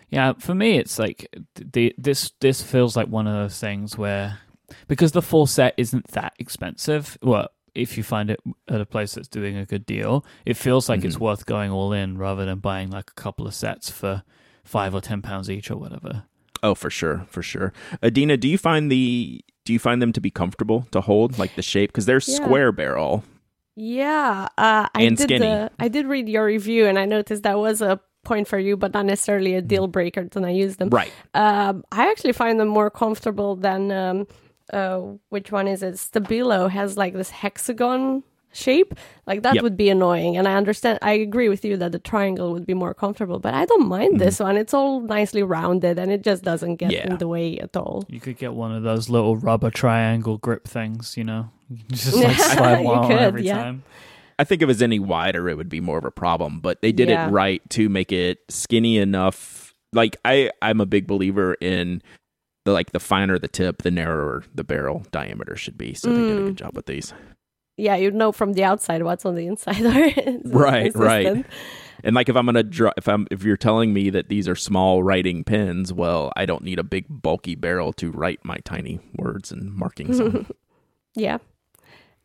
[0.09, 4.39] Yeah, for me, it's like the this this feels like one of those things where
[4.87, 7.17] because the full set isn't that expensive.
[7.21, 10.89] Well, if you find it at a place that's doing a good deal, it feels
[10.89, 11.21] like it's Mhm.
[11.21, 14.23] worth going all in rather than buying like a couple of sets for
[14.63, 16.23] five or ten pounds each or whatever.
[16.63, 17.71] Oh, for sure, for sure.
[18.03, 21.55] Adina, do you find the do you find them to be comfortable to hold, like
[21.55, 21.91] the shape?
[21.91, 22.35] Because they're Yeah.
[22.35, 23.23] square barrel.
[23.75, 25.23] Yeah, uh, I And did.
[25.23, 25.39] skinny.
[25.45, 27.99] The, I did read your review, and I noticed that was a
[28.31, 30.23] point for you, but not necessarily a deal breaker.
[30.33, 31.11] When I use them, Right.
[31.43, 34.17] um, I actually find them more comfortable than um,
[34.79, 34.97] uh,
[35.35, 35.95] which one is it?
[35.95, 38.91] Stabilo has like this hexagon shape.
[39.29, 39.63] Like that Yep.
[39.63, 40.95] would be annoying, and I understand.
[41.11, 44.13] I agree with you that the triangle would be more comfortable, but I don't mind
[44.13, 44.25] Mm-hmm.
[44.25, 44.55] this one.
[44.63, 47.05] It's all nicely rounded, and it just doesn't get Yeah.
[47.09, 47.97] in the way at all.
[48.15, 52.15] You could get one of those little rubber triangle grip things, you know, You just
[52.17, 53.57] like slide you one could, every yeah.
[53.63, 53.77] time.
[54.39, 56.59] I think if it was any wider, it would be more of a problem.
[56.61, 57.27] But they did Yeah.
[57.27, 59.73] it right to make it skinny enough.
[59.93, 62.01] Like I, I'm a big believer in
[62.65, 65.93] the like the finer the tip, the narrower the barrel diameter should be.
[65.93, 66.45] So they did a Mm.
[66.47, 67.13] good job with these.
[67.77, 69.79] Yeah, you know from the outside what's on the inside.
[70.45, 71.45] Right, right.
[72.03, 74.55] And like if I'm gonna draw, if I'm if you're telling me that these are
[74.55, 78.99] small writing pens, well, I don't need a big bulky barrel to write my tiny
[79.17, 80.45] words and markings on.
[81.15, 81.39] Yeah.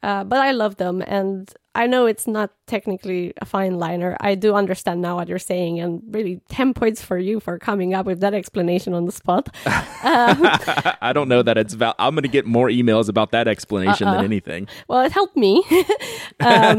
[0.03, 4.17] Uh, but I love them, and I know it's not technically a fine liner.
[4.21, 7.95] I do understand now what you're saying, and really, 10 points for you for coming
[7.95, 9.49] up with that explanation on the spot.
[9.67, 14.07] I don't know that it's val- I'm going to get more emails about that explanation
[14.07, 14.17] Uh-uh.
[14.17, 14.69] than anything.
[14.89, 15.65] Well, it helped me.
[16.41, 16.77] um,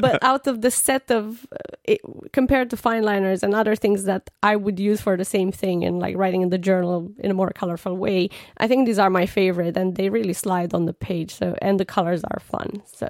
[0.00, 2.00] but out of the set of, uh, it,
[2.32, 5.84] compared to fine liners and other things that I would use for the same thing
[5.84, 8.28] and like writing in the journal in a more colorful way,
[8.58, 11.34] I think these are my favorite and they really slide on the page.
[11.34, 12.82] So, and the colors are fun.
[12.86, 13.08] So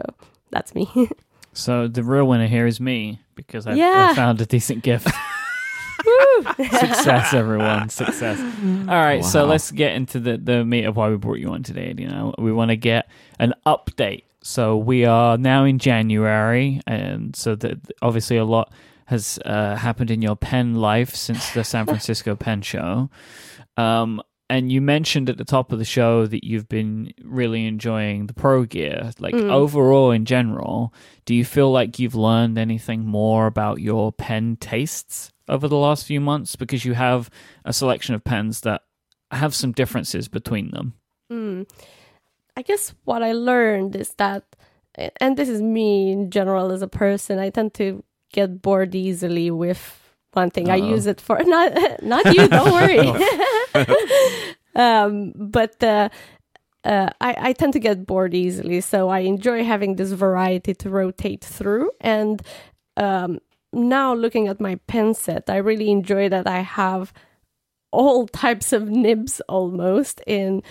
[0.53, 0.89] that's me.
[1.55, 5.07] So the real winner here is me because I, I found a decent gift.
[6.57, 7.89] Success, everyone.
[7.91, 8.41] Success.
[8.41, 11.63] All right, so let's get into the, the meat of why we brought you on
[11.63, 11.95] today.
[11.97, 14.25] You know, we want to get an update.
[14.43, 18.73] So we are now in January, and so that obviously a lot
[19.07, 23.11] has uh, happened in your pen life since the San Francisco Pen Show.
[23.77, 28.27] Um, and you mentioned at the top of the show that you've been really enjoying
[28.27, 29.11] the Pro Gear.
[29.19, 29.51] Like Mm.
[29.51, 30.93] overall, in general,
[31.25, 36.05] do you feel like you've learned anything more about your pen tastes over the last
[36.05, 36.55] few months?
[36.55, 37.31] Because you have
[37.65, 38.83] a selection of pens that
[39.31, 40.93] have some differences between them.
[41.33, 41.67] Mm.
[42.55, 44.45] I guess what I learned is that,
[45.19, 49.51] and this is me in general as a person, I tend to get bored easily
[49.51, 50.02] with
[50.35, 50.71] one thing.
[50.71, 50.91] I Uh-oh.
[50.95, 52.49] use it for not not you.
[52.49, 53.09] Don't worry.
[54.75, 56.09] um, but uh,
[56.85, 60.91] uh, I, I tend to get bored easily, so I enjoy having this variety to
[60.91, 61.91] rotate through.
[62.01, 62.43] And
[62.97, 63.39] um,
[63.73, 67.13] now looking at my pen set, I really enjoy that I have
[67.93, 70.63] all types of nibs almost in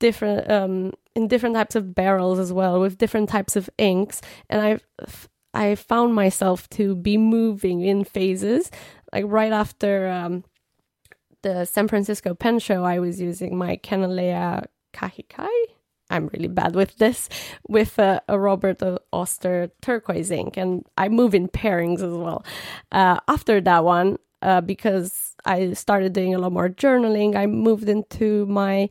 [0.00, 4.60] different um in different types of barrels as well with different types of inks and
[4.60, 8.70] i've i found myself to be moving in phases.
[9.12, 10.44] Like right after um
[11.42, 15.48] the san francisco pen show i was using my Kanilea Kahakai.
[16.10, 17.28] I'm really bad with this
[17.68, 22.44] with a, robert oster turquoise ink and i move in pairings as well.
[22.92, 27.88] Uh, after that one uh, because i started doing a lot more journaling i moved
[27.88, 28.88] into my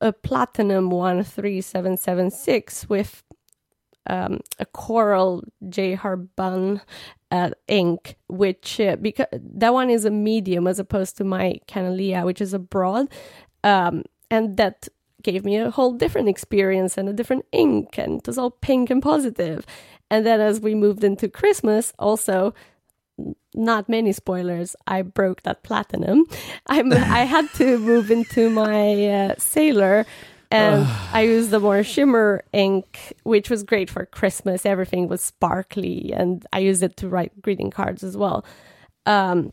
[0.00, 3.22] a platinum 13776 with
[4.08, 5.94] um, a coral J.
[5.96, 6.80] Herbin
[7.30, 12.24] uh, ink, which uh, because that one is a medium as opposed to my Kanilea,
[12.24, 13.08] which is a broad,
[13.62, 14.88] um, and that
[15.22, 18.90] gave me a whole different experience and a different ink, and it was all pink
[18.90, 19.64] and positive.
[20.10, 22.54] And then as we moved into Christmas, also
[23.54, 24.74] not many spoilers.
[24.86, 26.26] I broke that platinum.
[26.66, 30.06] I'm, I had to move into my uh, sailor,
[30.54, 34.64] and I used the more shimmer ink, which was great for Christmas.
[34.64, 38.44] Everything was sparkly, and I used it to write greeting cards as well.
[39.06, 39.52] Um,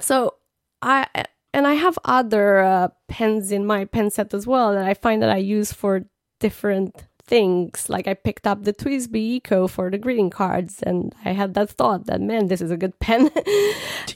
[0.00, 0.34] so
[0.82, 1.06] I
[1.52, 5.22] and I have other uh, pens in my pen set as well that I find
[5.22, 6.04] that I use for
[6.40, 7.88] different things.
[7.88, 11.70] Like I picked up the TWSBI Eco for the greeting cards, and I had that
[11.70, 13.30] thought that man, this is a good pen.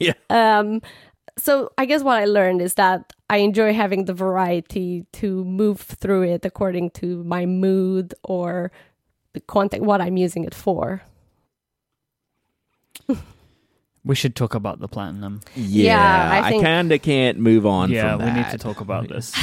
[0.01, 0.13] Yeah.
[0.31, 0.81] um,
[1.37, 5.81] so I guess what I learned is that I enjoy having the variety to move
[5.81, 8.71] through it according to my mood or
[9.35, 11.03] the content, what I'm using it for.
[14.05, 15.41] We should talk about the platinum.
[15.55, 17.91] Yeah, I I, think- kind of can't move on.
[17.91, 19.35] yeah, from we need to talk about this.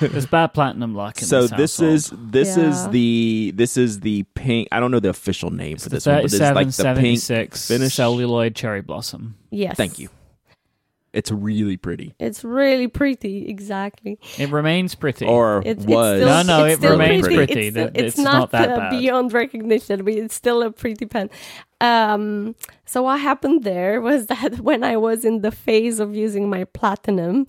[0.00, 1.18] There's bad platinum luck.
[1.20, 4.66] In So this, this is this is the this is the pink.
[4.72, 7.54] I don't know the official name for the this one, but it's like the pink.
[7.54, 7.94] finish.
[7.94, 9.36] celluloid cherry blossom.
[9.50, 9.76] Yes.
[9.76, 10.08] Thank you.
[11.12, 13.48] It's really pretty, It's really pretty.
[13.48, 14.18] Exactly.
[14.38, 15.26] It remains pretty.
[15.26, 16.20] or It, it's was.
[16.20, 17.36] still, No, no, it's it remains pretty.
[17.36, 17.66] pretty.
[17.68, 18.90] It's, That- it's it's not, not that uh, bad.
[18.98, 21.28] beyond recognition, but it's still a pretty pen.
[21.80, 22.54] Um,
[22.86, 26.64] so what happened there was that when I was in the phase of using my
[26.64, 27.46] platinum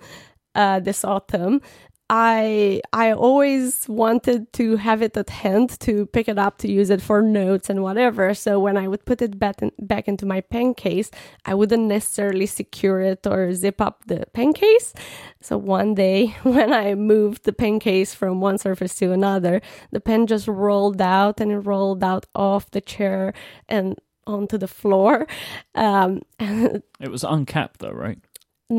[0.55, 1.61] uh, this autumn,
[2.09, 6.89] I I always wanted to have it at hand to pick it up to use
[6.89, 8.33] it for notes and whatever.
[8.33, 11.09] So when I would put it back in, back into my pen case,
[11.45, 14.93] I wouldn't necessarily secure it or zip up the pen case.
[15.41, 19.61] So one day when I moved the pen case from one surface to another,
[19.91, 23.33] the pen just rolled out and it rolled out off the chair
[23.69, 25.27] and onto the floor.
[25.75, 28.19] Um, It was uncapped though, right?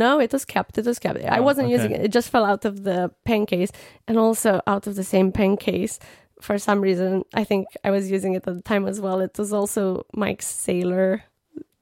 [0.04, 0.78] No, it was kept.
[0.78, 1.18] It was kept.
[1.24, 1.74] I Oh, wasn't okay.
[1.76, 2.00] using it.
[2.06, 3.70] It just fell out of the pen case
[4.08, 5.98] and also out of the same pen case.
[6.40, 9.20] For some reason, I think I was using it at the time as well.
[9.20, 11.22] It was also Myke's Sailor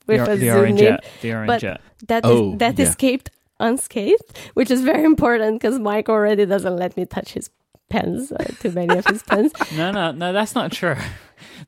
[0.06, 1.04] with the, a the zoom orange nib jet.
[1.22, 1.80] The orange but- jet.
[2.08, 2.86] that is Oh, that yeah.
[2.86, 7.50] escaped unscathed, which is very important because Myke already doesn't let me touch his
[7.88, 9.52] pens, uh, too many of his pens.
[9.76, 10.96] No, no, no, that's not true.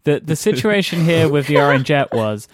[0.04, 2.48] The the situation here with the orange jet was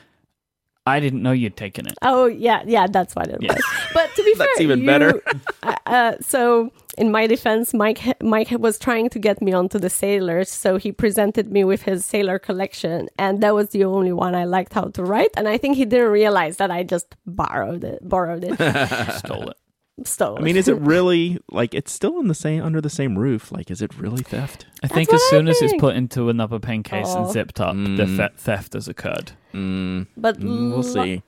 [0.86, 1.94] I didn't know you'd taken it.
[2.02, 3.52] Oh yeah, yeah, that's what it Yeah.
[3.52, 3.62] was.
[3.94, 5.22] But to be fair, That's even you- better.
[5.62, 9.90] uh, uh, so in my defense, Myke Myke was trying to get me onto the
[9.90, 14.34] sailors, so he presented me with his sailor collection, and that was the only one
[14.34, 15.30] I liked how to write.
[15.36, 18.56] And I think he didn't realize that I just borrowed it, borrowed it,
[19.18, 19.56] Stole it.
[20.04, 20.38] Stole.
[20.38, 23.52] I mean, is it really like it's still in the same under the same roof?
[23.52, 24.66] Like, is it really theft?
[24.82, 25.80] I think what as I soon as it's think.
[25.80, 29.32] put into another pen case and zipped up, the the theft has occurred.
[29.54, 31.22] Mm, but mm, we'll lu- see.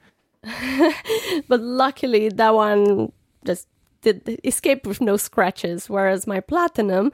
[1.49, 3.13] but luckily that one
[3.45, 3.69] just
[4.01, 7.13] did escape with no scratches whereas my platinum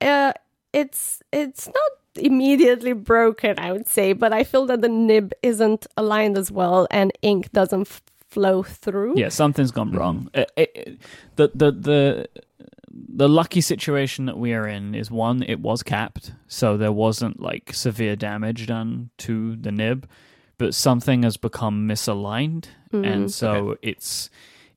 [0.00, 0.32] uh,
[0.72, 1.90] it's it's not
[2.24, 6.86] immediately broken i would say but i feel that the nib isn't aligned as well
[6.90, 9.18] and ink doesn't f- flow through.
[9.18, 9.98] Yeah, something's gone mm-hmm.
[9.98, 10.30] wrong.
[10.34, 10.98] It- it- it-
[11.36, 12.28] the the the
[13.14, 17.40] the lucky situation that we are in is one, it was capped, so there wasn't
[17.40, 20.08] like severe damage done to the nib,
[20.58, 23.30] but something has become misaligned, and mm.
[23.30, 24.30] so it's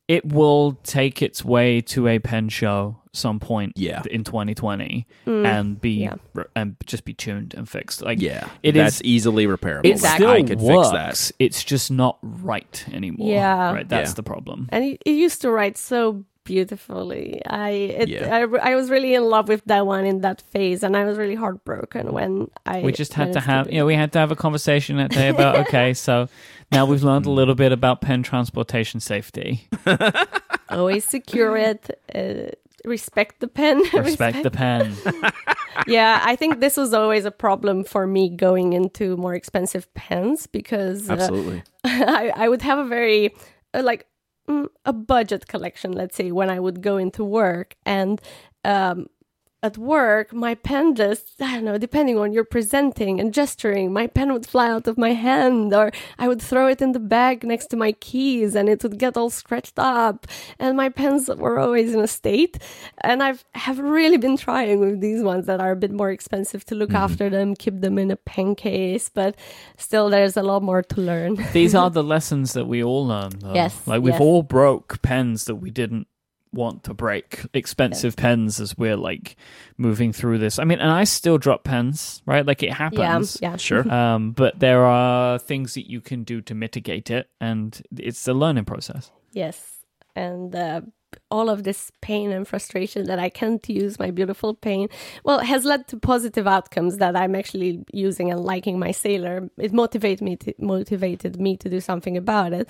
[0.08, 4.02] it will take its way to a pen show some point Yeah.
[4.10, 5.46] in 2020 mm.
[5.46, 6.16] and be Yeah.
[6.54, 8.02] and just be tuned and fixed.
[8.02, 9.86] Like Yeah, it that's is- easily repairable.
[9.86, 10.90] It Like, still I could works.
[10.90, 11.36] fix that.
[11.38, 13.28] It's just not right anymore.
[13.28, 13.72] Yeah.
[13.72, 13.88] right.
[13.88, 14.14] That's Yeah.
[14.14, 14.68] the problem.
[14.70, 18.34] and it, it used to write so beautifully i it, Yeah.
[18.36, 21.18] I, I was really in love with that one in that phase and i was
[21.18, 24.20] really heartbroken when i we just had to have do you know we had to
[24.20, 26.28] have a conversation that day about okay so
[26.72, 29.68] now we've learned a little bit about pen transportation safety.
[30.68, 32.50] Always secure it uh,
[32.84, 34.94] respect the pen respect the pen.
[35.86, 40.46] Yeah i think this was always a problem for me going into more expensive pens
[40.46, 41.62] because uh, Absolutely.
[41.84, 43.34] I, I would have a very
[43.74, 44.06] uh, like
[44.48, 47.76] mm, a budget collection let's say when i would go into work.
[47.84, 48.22] And
[48.64, 49.08] um
[49.62, 54.06] at work, my pen just, I don't know, depending on your presenting and gesturing, my
[54.06, 57.42] pen would fly out of my hand, or I would throw it in the bag
[57.42, 60.26] next to my keys and it would get all scratched up.
[60.58, 62.58] And my pens were always in a state.
[63.02, 66.64] And I've have really been trying with these ones that are a bit more expensive
[66.66, 66.96] to look mm-hmm.
[66.96, 69.36] after them, keep them in a pen case, but
[69.78, 71.36] still there's a lot more to learn.
[71.52, 73.54] these are the lessons that we all learn though.
[73.54, 74.20] Yes, like we've yes.
[74.20, 76.06] all broke pens that we didn't
[76.56, 79.36] want to break expensive pens as we're like
[79.76, 83.56] moving through this i mean and i still drop pens right like it happens yeah.
[83.56, 83.90] Sure.
[83.92, 88.34] um, but there are things that you can do to mitigate it, and it's a
[88.34, 89.10] learning process.
[89.32, 89.72] Yes.
[90.14, 90.80] And uh,
[91.30, 94.88] all of this pain and frustration that I can't use my beautiful pain,
[95.24, 99.50] well, has led to positive outcomes that I'm actually using and liking my sailor.
[99.58, 102.68] It motivated me to, motivated me to do something about it.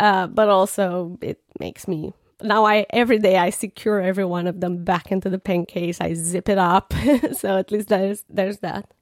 [0.00, 4.60] Uh, but also it makes me now I every day I secure every one of
[4.60, 6.00] them back into the pen case.
[6.00, 6.92] I zip it up,
[7.32, 8.92] so at least there's there's that.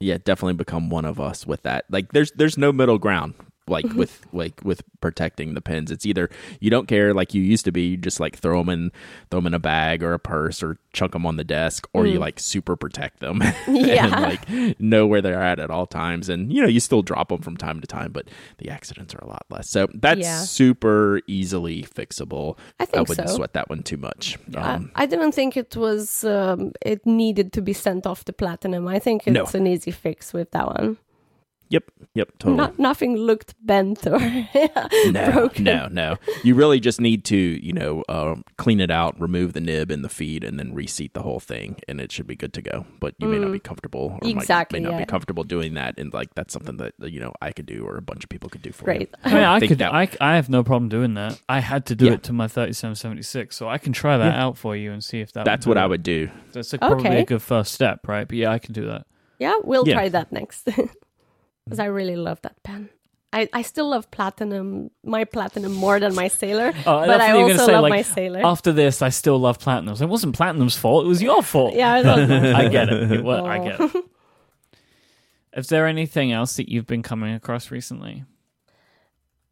[0.00, 1.84] yeah, definitely become one of us with that.
[1.90, 3.34] Like there's there's no middle ground
[3.68, 5.90] like with like with protecting the pins.
[5.90, 6.28] It's either
[6.60, 8.92] you don't care like you used to be, you just like throw them in
[9.30, 12.06] throw them in a bag or a purse or chunk them on the desk or
[12.06, 14.06] you like super protect them Yeah.
[14.06, 17.28] and like know where they're at at all times and you know you still drop
[17.28, 19.68] them from time to time but the accidents are a lot less.
[19.70, 20.40] So that's Yeah.
[20.40, 22.58] super easily fixable.
[22.80, 23.36] I think I wouldn't so.
[23.36, 24.38] sweat that one too much.
[24.56, 28.32] I- Um, I didn't think it was um, it needed to be sent off to
[28.32, 28.86] platinum.
[28.88, 29.58] I think it's No.
[29.60, 30.96] an easy fix with that one.
[31.72, 32.56] Yep, yep, totally.
[32.58, 34.18] Not nothing looked bent or
[35.10, 35.64] no, broken.
[35.64, 36.16] No, no.
[36.44, 40.04] You really just need to, you know, um, clean it out, remove the nib and
[40.04, 42.86] the feed, and then reseat the whole thing, and it should be good to go.
[43.00, 44.36] But you may not be comfortable, or might- Mm.
[44.42, 44.98] Exactly, may not yeah.
[45.00, 47.96] be comfortable doing that, and like that's something that you know I could do, or
[47.96, 49.00] a bunch of people could do for Great.
[49.02, 49.06] you.
[49.24, 51.40] I mean, I think could, that- I, I have no problem doing that.
[51.48, 52.12] I had to do Yeah.
[52.14, 54.44] it to my 3776, so I can try that Yeah.
[54.44, 55.44] out for you and see if that.
[55.44, 56.28] That's would what do I would do.
[56.52, 57.20] That's like probably Okay.
[57.22, 58.28] a good first step, right?
[58.28, 59.06] But yeah, I can do that.
[59.38, 59.94] Yeah, we'll Yeah.
[59.94, 60.68] try that next.
[61.64, 62.88] Because I really love that pen.
[63.34, 67.34] I, I still love platinum, my platinum more than my sailor, Oh, but I you
[67.44, 68.40] were gonna also say, love like, my sailor.
[68.44, 70.02] After this, I still love platinums.
[70.02, 71.74] It wasn't platinum's fault; it was your fault.
[71.74, 72.30] yeah, I love.
[72.30, 73.10] I get it.
[73.18, 73.64] It wa- I Oh.
[73.64, 74.04] get it.
[75.56, 78.24] Is there anything else that you've been coming across recently?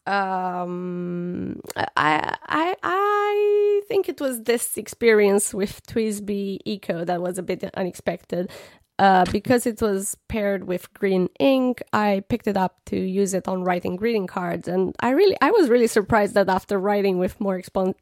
[0.06, 1.60] um
[1.96, 7.62] i i i think it was this experience with TWSBI Eco that was a bit
[7.74, 8.50] unexpected
[9.00, 13.48] uh, because it was paired with green ink i picked it up to use it
[13.48, 14.68] on writing greeting cards.
[14.68, 17.94] And i really i was really surprised that after writing with more expon-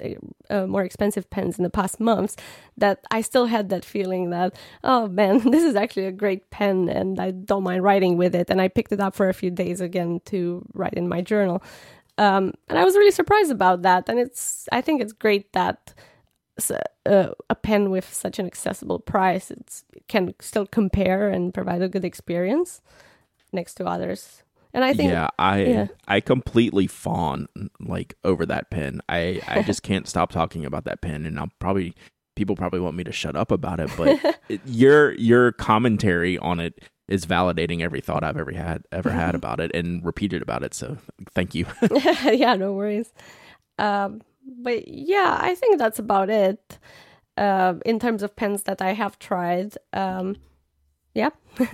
[0.50, 2.34] uh, more expensive pens in the past months
[2.76, 6.88] that i still had that feeling that oh man this is actually a great pen
[6.88, 8.50] and i don't mind writing with it.
[8.50, 11.62] And i picked it up for a few days again to write in my journal.
[12.18, 14.08] Um, and I was really surprised about that.
[14.08, 15.94] And it's, I think it's great that
[17.06, 21.88] uh, a pen with such an accessible price, it can still compare and provide a
[21.88, 22.80] good experience
[23.52, 24.42] next to others.
[24.74, 25.86] And I think yeah, I yeah.
[26.06, 27.48] I completely fawn
[27.80, 29.00] like over that pen.
[29.08, 31.94] I I just can't stop talking about that pen, and I'll probably
[32.36, 36.60] people probably want me to shut up about it, but it, your your commentary on
[36.60, 40.62] it is validating every thought I've ever had ever had about it and repeated about
[40.62, 40.74] it.
[40.74, 40.98] So
[41.30, 41.66] thank you.
[42.24, 43.12] yeah, no worries.
[43.78, 46.78] Um, but yeah, I think that's about it
[47.36, 49.74] uh, in terms of pens that I have tried.
[49.92, 50.36] Um,
[51.14, 51.30] yeah.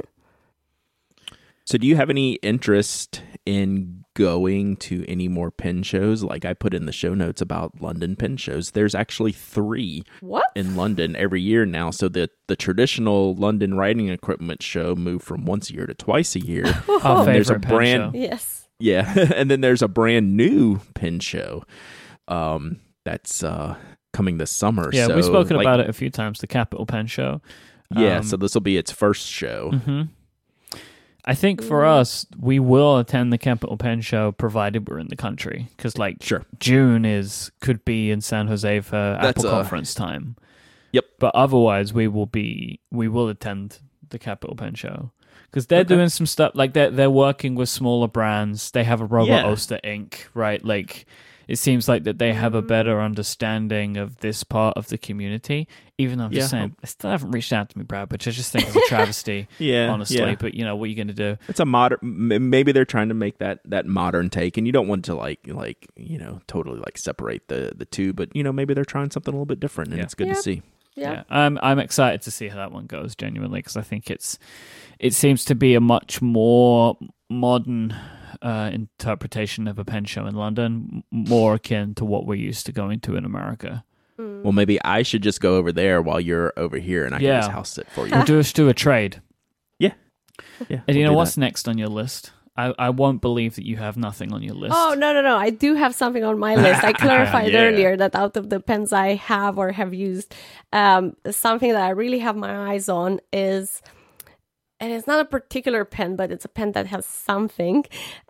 [1.64, 6.22] so, do you have any interest in going to any more pen shows?
[6.22, 8.72] Like I put in the show notes about London pen shows.
[8.72, 11.90] There's actually three what in London every year now.
[11.90, 16.36] So the the traditional London writing equipment show moved from once a year to twice
[16.36, 16.64] a year.
[17.02, 18.18] Our And there's a pen brand- show.
[18.18, 18.60] Yes.
[18.80, 21.62] Yeah, and then there's a brand new pen show
[22.28, 23.76] um, that's uh,
[24.12, 24.90] coming this summer.
[24.92, 26.38] Yeah, so, we've spoken like, about it a few times.
[26.40, 27.40] The Capital Pen Show.
[27.94, 29.70] Yeah, Um, so this will be its first show.
[29.70, 30.02] hmm
[31.26, 35.16] I think for us, we will attend the Capital Pen Show provided we're in the
[35.16, 36.44] country because, like, Sure.
[36.60, 40.36] June is could be in San Jose for That's, Apple uh, conference time.
[40.92, 41.04] Yep.
[41.18, 43.78] But otherwise, we will be we will attend
[44.10, 45.12] the Capital Pen Show
[45.50, 45.94] because they're Okay.
[45.94, 48.70] doing some stuff like they're they're working with smaller brands.
[48.72, 49.46] They have a Robert Yeah.
[49.46, 50.26] Oster Inc.
[50.34, 51.06] Right, like.
[51.48, 52.68] It seems like that they have a Mm.
[52.68, 55.68] better understanding of this part of the community.
[55.98, 56.58] Even though I'm just Yeah.
[56.60, 58.80] saying, I still haven't reached out to me, Brad, which I just think is a
[58.88, 60.18] travesty Yeah, honestly.
[60.18, 60.34] yeah.
[60.38, 61.36] But you know, what are you going to do?
[61.48, 61.98] It's a modern.
[62.02, 65.40] Maybe they're trying to make that that modern take, and you don't want to like
[65.46, 68.12] like you know totally like separate the the two.
[68.12, 70.04] But you know maybe they're trying something a little bit different, and Yeah.
[70.04, 70.36] it's good Yep.
[70.36, 70.62] to see.
[70.96, 71.22] Yeah.
[71.30, 73.14] I'm I'm excited to see how that one goes.
[73.14, 74.38] Genuinely, because I think it's
[74.98, 76.96] it seems to be a much more
[77.30, 77.94] modern
[78.42, 82.72] uh, interpretation of a pen show in London, more akin to what we're used to
[82.72, 83.84] going to in America.
[84.18, 84.42] Mm.
[84.42, 87.32] Well, maybe I should just go over there while you're over here, and I Yeah.
[87.32, 88.14] can just house sit for you.
[88.14, 89.20] We'll do, do a trade.
[89.78, 89.94] yeah,
[90.68, 90.78] yeah.
[90.78, 91.40] And we'll you know what's that.
[91.40, 92.32] next on your list?
[92.56, 94.76] I, I won't believe that you have nothing on your list.
[94.78, 95.36] Oh no no no!
[95.36, 96.84] I do have something on my list.
[96.84, 97.62] I clarified Yeah.
[97.62, 100.32] earlier that out of the pens I have or have used,
[100.72, 103.82] um, something that I really have my eyes on is,
[104.80, 107.84] and it's not a particular pen, but it's a pen that has something.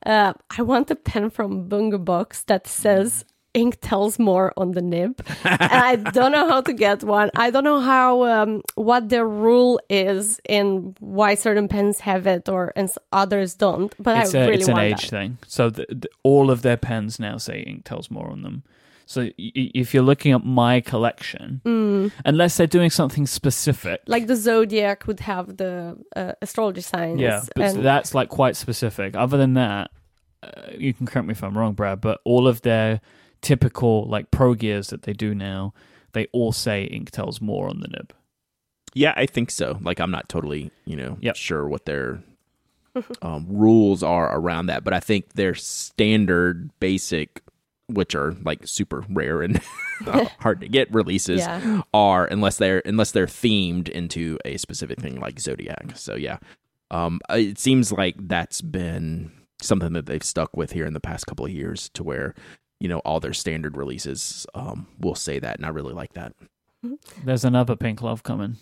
[0.04, 3.24] Uh, I want a pen from Bungubox that says
[3.54, 7.50] ink tells more on the nib and i don't know how to get one i
[7.50, 12.72] don't know how um, what the rule is in why certain pens have it or
[12.74, 15.10] and others don't but it's i a, really it's an age that.
[15.10, 15.38] thing.
[15.46, 18.64] So the, the, all of their pens now say ink tells more on them.
[19.06, 22.10] So y- y- if you're looking at my collection, Mm.
[22.24, 27.42] unless they're doing something specific, like the zodiac would have the uh, astrology signs yeah,
[27.54, 29.14] but and that's like quite specific.
[29.16, 29.90] Other than that,
[30.42, 30.48] uh,
[30.78, 33.00] you can correct me if I'm wrong, Brad, but all of their
[33.42, 35.74] typical like pro gears that they do now,
[36.12, 38.12] they all say ink tells more on the nib.
[38.94, 39.78] Yeah, I think so.
[39.82, 41.36] Like I'm not totally, you know, Yep.
[41.36, 42.22] sure what their
[43.22, 47.42] um, rules are around that, but I think their standard basic,
[47.88, 49.60] which are like super rare and
[50.06, 51.82] uh, hard to get releases, Yeah.
[51.92, 55.96] are unless they're unless they're themed into a specific thing like Zodiac.
[55.96, 56.38] So yeah,
[56.90, 61.26] um, it seems like that's been something that they've stuck with here in the past
[61.26, 62.34] couple of years, to where
[62.80, 66.32] you know all their standard releases um, will say that, and I really like that.
[67.24, 68.56] There's another pink love coming.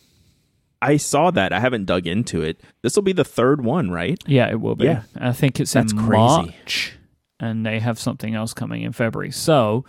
[0.80, 1.52] I saw that.
[1.52, 2.60] I haven't dug into it.
[2.82, 4.20] This will be the third one, right?
[4.26, 4.86] Yeah, it will be.
[4.86, 5.02] Yeah.
[5.16, 6.54] I think it's That's in crazy.
[7.42, 9.32] And they have something else coming in February.
[9.32, 9.84] So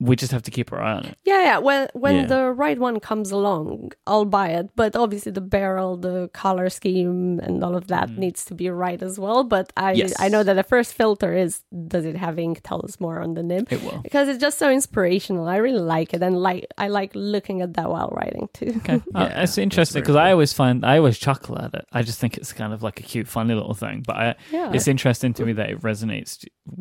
[0.00, 1.16] we just have to keep our eye on it.
[1.24, 2.26] yeah yeah when when Yeah.
[2.26, 7.38] the right one comes along i'll buy it but obviously the barrel the color scheme
[7.40, 8.16] and all of that Mm.
[8.18, 10.14] needs to be right as well but i Yes.
[10.18, 11.62] i know that the first filter is
[11.94, 14.00] does it have ink tell us more on the nib It will.
[14.02, 17.74] because it's just so inspirational i really like it and like i like looking at
[17.74, 20.96] that while writing too Okay, Uh, Yeah, it's interesting because very I always find I
[20.98, 21.84] always chuckle at it.
[21.92, 24.02] I just think it's kind of like a cute, funny little thing.
[24.06, 26.32] But I, yeah it's interesting to me that it resonates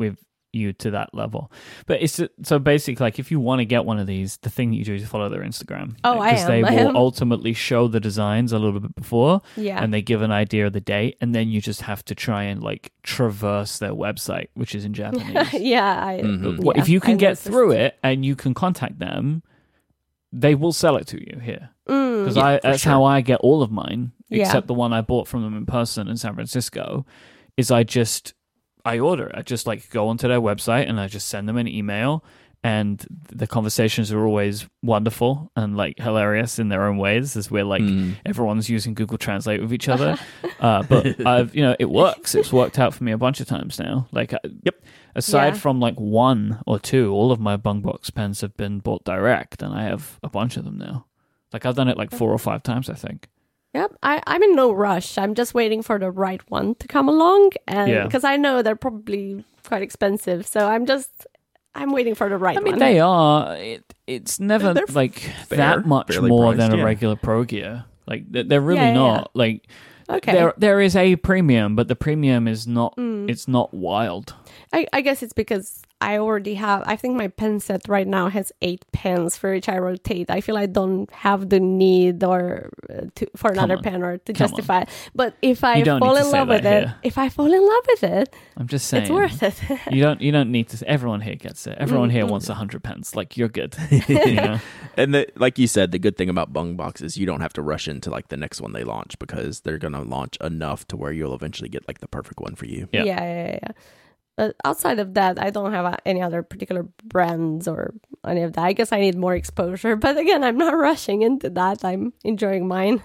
[0.01, 0.17] with
[0.51, 1.51] you to that level.
[1.85, 4.71] But it's so basically like if you want to get one of these, the thing
[4.71, 5.95] that you do is follow their Instagram.
[6.03, 6.95] Oh, I because they I will am.
[6.95, 10.73] ultimately show the designs a little bit before, yeah and they give an idea of
[10.73, 14.73] the date, and then you just have to try and like traverse their website, which
[14.73, 15.53] is in Japanese.
[15.53, 16.63] yeah I, Mhm.
[16.65, 19.43] Yeah, if you can I get through it and you can contact them,
[20.33, 21.69] they will sell it to you here.
[21.87, 22.21] Mm.
[22.23, 22.91] Because Yeah, I that's sure.
[22.91, 24.43] how I get all of mine, Yeah.
[24.45, 27.05] except the one I bought from them in person in San Francisco.
[27.57, 28.33] Is I just
[28.85, 29.31] I order.
[29.33, 32.23] I just like go onto their website and I just send them an email,
[32.63, 37.63] and the conversations are always wonderful and like hilarious in their own ways, as we're
[37.63, 38.15] like Mm.
[38.25, 40.17] everyone's using Google Translate with each other.
[40.59, 42.35] uh, but I've you know it works.
[42.35, 44.07] It's worked out for me a bunch of times now.
[44.11, 44.31] Like
[44.63, 44.75] Yep.
[45.15, 45.59] Aside Yeah.
[45.59, 49.73] from like one or two, all of my Bungubox pens have been bought direct, and
[49.73, 51.05] I have a bunch of them now.
[51.51, 53.27] Like I've done it like four or five times, I think.
[53.73, 55.17] Yep, I, I'm in no rush.
[55.17, 58.03] I'm just waiting for the right one to come along, and Yeah.
[58.05, 61.27] because I know they're probably quite expensive, so I'm just
[61.75, 62.79] I'm waiting for the right I mean, one.
[62.79, 63.55] they are.
[63.57, 66.83] It, it's never They're like fair, that much more priced, than a yeah.
[66.83, 67.85] regular Pro Gear.
[68.07, 69.13] Like they're, they're really Yeah, yeah, yeah.
[69.17, 69.31] not.
[69.35, 69.67] Like
[70.09, 70.33] okay.
[70.33, 72.95] there there is a premium, but the premium is not.
[72.97, 73.29] Mm.
[73.29, 74.33] It's not wild.
[74.73, 76.83] I, I guess it's because I already have.
[76.85, 80.29] I think my pen set right now has eight pens for which I rotate.
[80.29, 83.83] I feel I don't have the need or uh, to, for another on.
[83.83, 84.81] pen or to Come justify.
[84.83, 84.89] it.
[85.13, 88.03] But if I fall in love that with it, if I fall in love with
[88.03, 89.03] it, I'm just saying.
[89.03, 89.61] it's worth it.
[89.91, 90.21] You don't.
[90.21, 90.87] You don't need to.
[90.87, 91.77] Everyone here gets it.
[91.77, 92.29] Everyone Mm, here mm.
[92.31, 93.15] wants a hundred pence.
[93.15, 93.75] Like you're good.
[94.07, 94.59] you know?
[94.97, 97.61] And the, like you said, the good thing about Bungubox is you don't have to
[97.61, 101.11] rush into like the next one they launch because they're gonna launch enough to where
[101.13, 102.89] you'll eventually get like the perfect one for you.
[102.91, 103.03] Yeah.
[103.03, 103.71] yeah, yeah, yeah.
[104.39, 107.93] But outside of that, I don't have uh, any other particular brands or
[108.25, 108.63] any of that.
[108.63, 109.97] I guess I need more exposure.
[109.97, 111.83] But again, I'm not rushing into that.
[111.83, 113.03] I'm enjoying mine.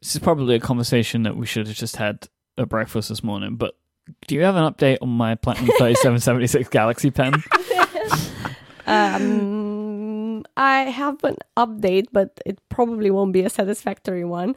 [0.00, 3.56] This is probably a conversation that we should have just had at breakfast this morning.
[3.56, 3.74] But
[4.28, 7.42] do you have an update on my Platinum 3776 Galaxy pen?
[8.84, 14.54] Um, I have an update, but it probably won't be a satisfactory one.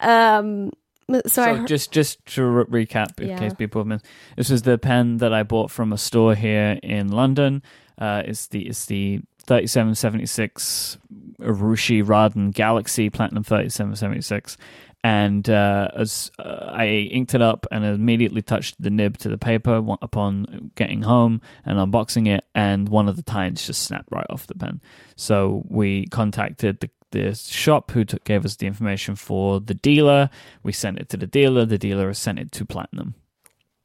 [0.00, 0.72] Um,
[1.10, 3.38] so, So, I heard, just just to re- recap, in Yeah.
[3.38, 6.78] case people have missed, this was the pen that I bought from a store here
[6.82, 7.62] in London.
[7.98, 10.98] Uh, it's the it's the 3776
[11.40, 14.56] Urushi Raden Galaxy Platinum 3776,
[15.04, 19.38] and uh, as uh, I inked it up and immediately touched the nib to the
[19.38, 24.26] paper upon getting home and unboxing it, and one of the tines just snapped right
[24.30, 24.80] off the pen.
[25.16, 30.28] So we contacted the the shop who took, gave us the information for the dealer.
[30.62, 31.64] We sent it to the dealer.
[31.64, 33.14] The dealer sent it to Platinum.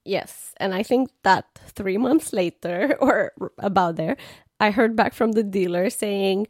[0.05, 4.17] yes, and I think that three months later, or about there,
[4.59, 6.47] I heard back from the dealer saying,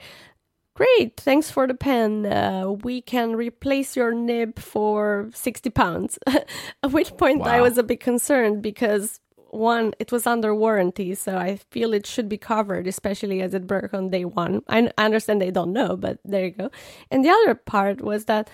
[0.76, 2.26] "Great, thanks for the pen.
[2.26, 7.84] Uh, we can replace your nib for sixty pounds." At which point I was a
[7.84, 9.20] bit concerned because
[9.52, 13.68] one, it was under warranty, so I feel it should be covered, especially as it
[13.68, 14.62] broke on day one.
[14.68, 16.72] I, understand they don't know, but there you go.
[17.12, 18.50] And the other part was that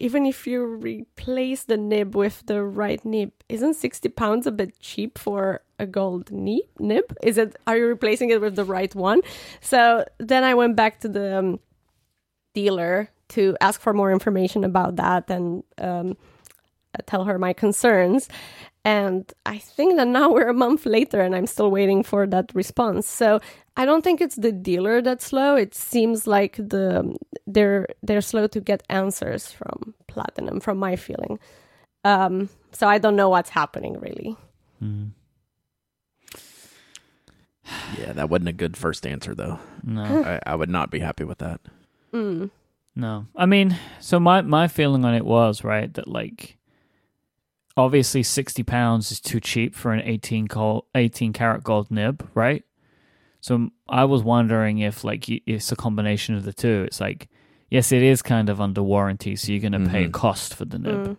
[0.00, 4.78] even if you replace the nib with the right nib, isn't sixty pounds a bit
[4.78, 6.62] cheap for a gold nib?
[6.78, 7.16] Nib?
[7.22, 7.56] Is it?
[7.66, 9.22] Are you replacing it with the right one?
[9.60, 11.60] So then I went back to the um,
[12.54, 16.16] dealer to ask for more information about that and um,
[17.06, 18.28] tell her my concerns.
[18.84, 22.50] And I think that now we're a month later and I'm still waiting for that
[22.54, 23.06] response.
[23.06, 23.40] So
[23.76, 25.56] I don't think it's the dealer that's slow.
[25.56, 31.38] It seems like the they're they're slow to get answers from Platinum, from my feeling.
[32.04, 34.36] Um, so I don't know what's happening really.
[34.82, 35.10] Mm.
[37.98, 39.58] Yeah, that wasn't a good first answer though.
[39.84, 41.60] No, I, I would not be happy with that.
[42.12, 42.50] Mm.
[42.96, 43.26] no.
[43.36, 46.57] I mean, so my my feeling on it was right that like,
[47.78, 52.64] obviously sixty pounds is too cheap for an 18 col 18 karat gold nib, right?
[53.40, 56.82] So I was wondering if like it's a combination of the two.
[56.86, 57.28] It's like,
[57.70, 60.64] yes, it is kind of under warranty, so you're going to pay a cost for
[60.64, 61.16] the nib, Mm.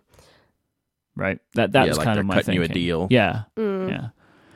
[1.16, 1.40] right?
[1.56, 3.08] That that's yeah, like kind of my cutting you a deal.
[3.10, 3.90] Yeah, Mm.
[3.90, 4.08] yeah.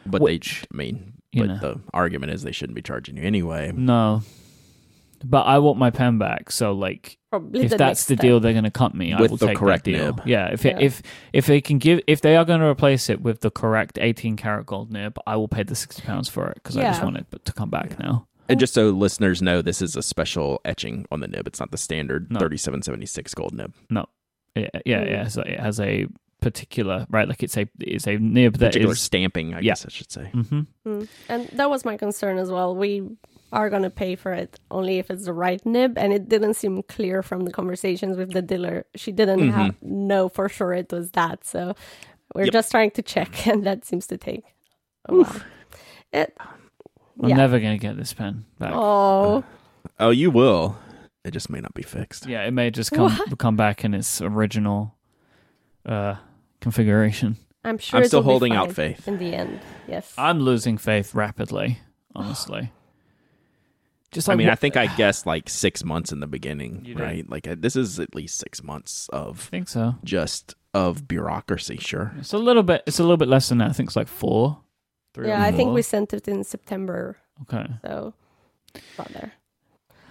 [0.05, 1.57] But Which, they, I mean, but know.
[1.57, 3.71] the argument is they shouldn't be charging you anyway.
[3.73, 4.21] No.
[5.23, 8.21] But I want my pen back, so like Probably if the that's next the step.
[8.21, 10.05] deal they're going to cut me, I With will the take correct that deal.
[10.15, 10.21] nib.
[10.27, 10.77] Yeah, if Yeah.
[10.79, 11.01] if
[11.33, 14.35] if they can give if they are going to replace it with the correct 18
[14.35, 17.05] karat gold nib, I will pay the 60 pounds for it because I just Yeah.
[17.05, 18.27] want it to come back now.
[18.49, 21.47] And just so listeners know, this is a special etching on the nib.
[21.47, 22.39] It's not the standard No.
[22.39, 23.73] 3776 gold nib.
[23.89, 25.09] Yeah, yeah, Mm.
[25.09, 25.27] yeah.
[25.29, 26.05] So it has a
[26.41, 28.99] particular right, like it's a it's a nib that Particular is.
[29.01, 29.71] stamping, I Yeah.
[29.71, 30.29] guess I should say.
[30.31, 31.07] hmm Mm.
[31.29, 32.75] And that was my concern as well.
[32.75, 33.03] We
[33.53, 35.97] are going to pay for it only if it's the right nib.
[35.97, 38.85] And it didn't seem clear from the conversations with the dealer.
[38.95, 39.51] She didn't Mhm.
[39.53, 41.45] have, know for sure it was that.
[41.45, 41.75] So
[42.35, 42.53] we're Yep.
[42.53, 43.47] just trying to check.
[43.47, 44.43] And that seems to take
[45.05, 45.41] a while.
[46.11, 46.35] It,
[47.21, 47.35] I'm Yeah.
[47.37, 48.73] never going to get this pen back.
[48.75, 49.43] oh,
[49.99, 50.75] Oh, you will.
[51.23, 52.25] It just may not be fixed.
[52.27, 53.37] Yeah, it may just come What?
[53.37, 54.95] come back in its original
[55.85, 56.15] uh
[56.59, 57.37] configuration.
[57.65, 59.07] I'm sure I'm still holding out faith.
[59.07, 59.59] in the end.
[59.87, 60.13] Yes.
[60.17, 61.79] I'm losing faith rapidly,
[62.15, 62.71] honestly.
[64.13, 67.27] Just I like mean, I think I guessed like six months in the beginning, right?
[67.29, 69.95] Like this is at least six months of I of think so.
[70.03, 71.77] just of bureaucracy.
[71.77, 72.13] Sure.
[72.19, 72.83] It's a little bit.
[72.85, 73.69] It's a little bit less than that.
[73.69, 74.59] I think it's like four.
[75.13, 77.17] Three yeah, or I think we sent it in September.
[77.43, 77.67] Okay.
[77.83, 78.13] So,
[78.95, 79.33] about there.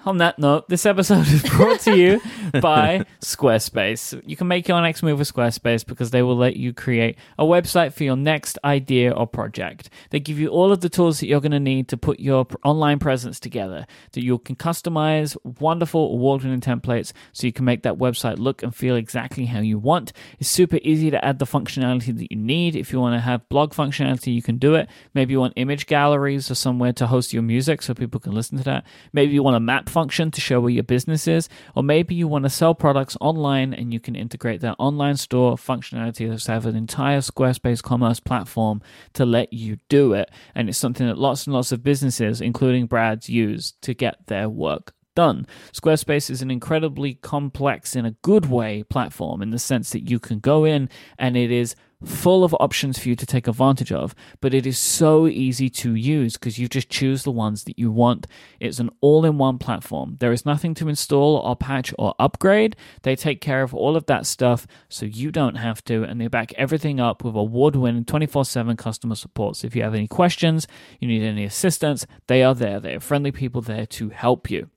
[0.04, 2.20] On that note, this episode is brought to you
[2.60, 4.20] by Squarespace.
[4.26, 7.44] You can make your next move with Squarespace because they will let you create a
[7.44, 9.90] website for your next idea or project.
[10.10, 12.46] They give you all of the tools that you're going to need to put your
[12.64, 17.82] online presence together, that you can customize wonderful award winning templates so you can make
[17.82, 20.12] that website look and feel exactly how you want.
[20.38, 22.76] It's super easy to add the functionality that you need.
[22.76, 24.88] If you want to have blog functionality, you can do it.
[25.14, 28.58] Maybe you want image galleries or somewhere to host your music so people can listen
[28.58, 28.84] to that.
[29.12, 32.26] Maybe you want a map function to show where your business is, or maybe you
[32.26, 36.66] want to sell products online and you can integrate that online store functionality to have
[36.66, 38.80] an entire Squarespace commerce platform
[39.12, 40.30] to let you do it.
[40.54, 44.48] And it's something that lots and lots of businesses, including Brad's, use to get their
[44.48, 45.46] work done.
[45.72, 50.18] Squarespace is an incredibly complex, in a good way, platform in the sense that you
[50.18, 50.88] can go in
[51.18, 54.78] and it is full of options for you to take advantage of, but it is
[54.78, 58.26] so easy to use because you just choose the ones that you want.
[58.60, 60.16] It's an all in one platform.
[60.20, 62.76] There is nothing to install or patch or upgrade.
[63.02, 66.28] They take care of all of that stuff so you don't have to, and they
[66.28, 69.56] back everything up with award winning 24 7 customer support.
[69.56, 70.66] So if you have any questions,
[71.00, 72.80] you need any assistance, they are there.
[72.80, 74.70] They are friendly people there to help you.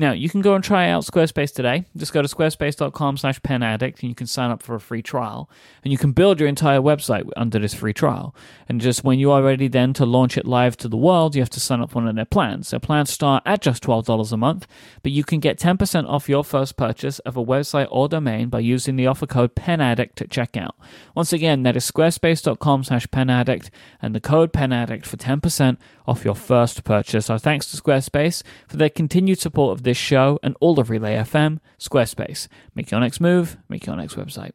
[0.00, 1.84] Now, you can go and try out Squarespace today.
[1.96, 5.50] Just go to squarespace.com slash penaddict and you can sign up for a free trial.
[5.82, 8.32] And you can build your entire website under this free trial.
[8.68, 11.42] And just when you are ready then to launch it live to the world, you
[11.42, 12.70] have to sign up for one of their plans.
[12.70, 14.68] Their plans start at just $12 a month,
[15.02, 18.60] but you can get 10% off your first purchase of a website or domain by
[18.60, 20.74] using the offer code penaddict at checkout.
[21.16, 23.70] Once again, that is squarespace.com slash penaddict
[24.00, 25.76] and the code penaddict for 10%
[26.06, 27.28] off your first purchase.
[27.28, 31.16] Our thanks to Squarespace for their continued support of this show and all of Relay
[31.16, 32.46] FM, Squarespace.
[32.74, 34.52] Make your next move, make your next website.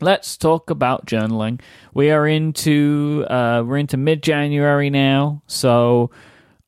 [0.00, 1.60] Let's talk about journaling.
[1.94, 6.10] We are into uh, we're into mid January now, so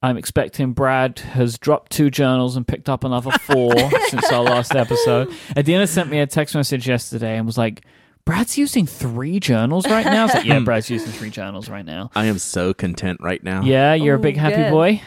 [0.02, 3.74] I'm expecting Brad has dropped two journals and picked up another four
[4.08, 5.30] since our last episode.
[5.56, 7.84] Adina sent me a text message yesterday and was like,
[8.24, 10.20] Brad's using three journals right now.
[10.22, 12.10] I was like, yeah, Brad's using three journals right now.
[12.14, 13.62] I am so content right now.
[13.62, 14.70] Yeah, you're a Oh, big happy good.
[14.70, 15.02] boy.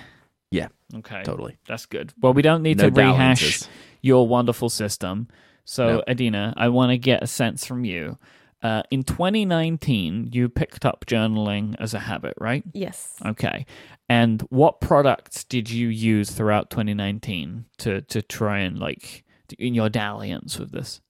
[0.51, 1.57] Yeah, Okay, totally.
[1.67, 2.13] that's good.
[2.21, 3.69] Well, we don't need No to rehash dalliances.
[4.01, 5.27] your wonderful system.
[5.65, 6.03] So, No.
[6.07, 8.17] Adina, I want to get a sense from you.
[8.63, 12.63] Uh, in 2019, you picked up journaling as a habit, right?
[12.73, 13.15] Yes.
[13.25, 13.65] Okay.
[14.07, 19.23] And what products did you use throughout 2019 to to try and like
[19.57, 21.01] in your dalliance with this?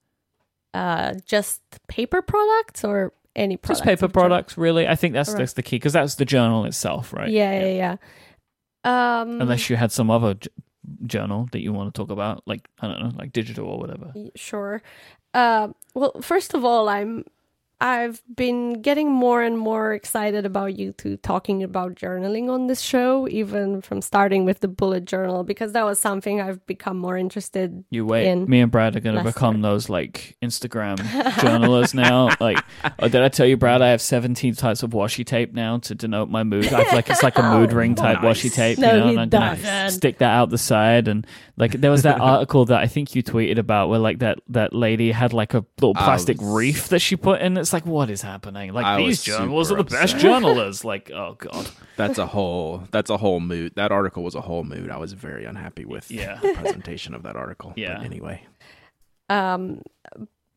[0.73, 3.79] Uh, just paper products or any products?
[3.79, 4.29] Just paper in general?
[4.29, 4.87] products, really.
[4.87, 5.41] I think that's Alright.
[5.41, 7.29] that's the key because that's the journal itself, right?
[7.29, 7.95] Yeah, yeah, yeah.
[8.83, 10.49] Um, Unless you had some other j-
[11.05, 14.13] journal that you want to talk about, like I don't know, like digital or whatever.
[14.35, 14.81] Sure.
[15.33, 17.25] Uh, well, first of all, I'm
[17.81, 22.79] I've been getting more and more excited about you two talking about journaling on this
[22.79, 27.17] show, even from starting with the bullet journal, because that was something I've become more
[27.17, 27.83] interested.
[27.89, 28.27] You wait.
[28.27, 29.63] in Me and Brad are going to last become year.
[29.63, 30.97] those like Instagram
[31.41, 32.29] journalists now.
[32.39, 32.63] Like,
[32.99, 33.81] oh, did I tell you, Brad?
[33.81, 36.67] I have 17 types of washi tape now to denote my mood.
[36.71, 38.43] I feel like it's like a mood oh, ring type Nice.
[38.43, 38.77] washi tape.
[38.77, 39.97] No, you know, he and I'm gonna doesn't.
[39.97, 41.07] stick that out the side.
[41.07, 41.25] And
[41.57, 44.71] like, there was that article that I think you tweeted about where like that that
[44.71, 47.57] lady had like a little oh, plastic was- reef that she put in.
[47.57, 48.73] It's like, what is happening?
[48.73, 50.83] Like I these was journalists are super the best journalists.
[50.85, 51.69] Like, oh god.
[51.97, 52.83] That's a whole.
[52.91, 53.73] That's a whole mood.
[53.75, 54.89] That article was a whole mood.
[54.89, 56.39] I was very unhappy with Yeah.
[56.41, 57.73] the presentation of that article.
[57.75, 57.97] Yeah.
[57.97, 58.45] But anyway,
[59.29, 59.81] Um,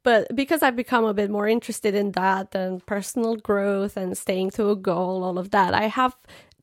[0.02, 4.50] but because I've become a bit more interested in that and personal growth and staying
[4.50, 6.14] to a goal, all of that, I have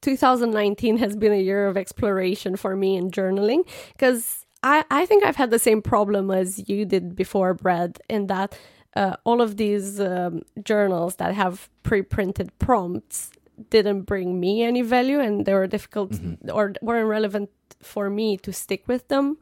[0.02, 5.24] 2019 has been a year of exploration for me in journaling because I, I think
[5.26, 8.58] I've had the same problem as you did before, Brad, in that
[8.96, 13.32] uh, all of these um, journals that have pre printed prompts
[13.70, 16.14] didn't bring me any value and they were difficult
[16.52, 17.50] or weren't relevant
[17.82, 19.38] for me to stick with them.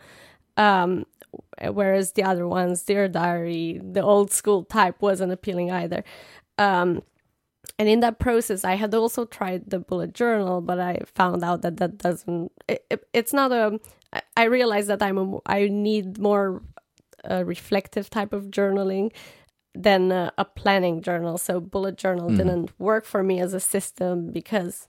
[0.57, 1.05] Um,
[1.71, 6.03] whereas the other ones, Dear Diary, the old school type, wasn't appealing either.
[6.57, 7.01] Um,
[7.77, 11.61] and in that process, I had also tried the bullet journal, but I found out
[11.61, 12.51] that that doesn't.
[12.67, 13.79] It, it, it's not a.
[14.11, 15.39] I- I realized that I'm a.
[15.45, 16.61] I need more
[17.23, 19.11] a reflective type of journaling
[19.79, 21.37] than a, a planning journal.
[21.37, 24.87] So bullet journal didn't work for me as a system because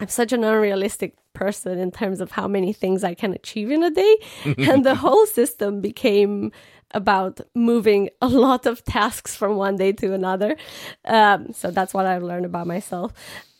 [0.00, 3.84] I'm such an unrealistic person in terms of how many things I can achieve in
[3.84, 4.16] a day.
[4.58, 6.50] and the whole system became
[6.90, 10.56] about moving a lot of tasks from one day to another.
[11.04, 13.12] Um, so that's what I've learned about myself.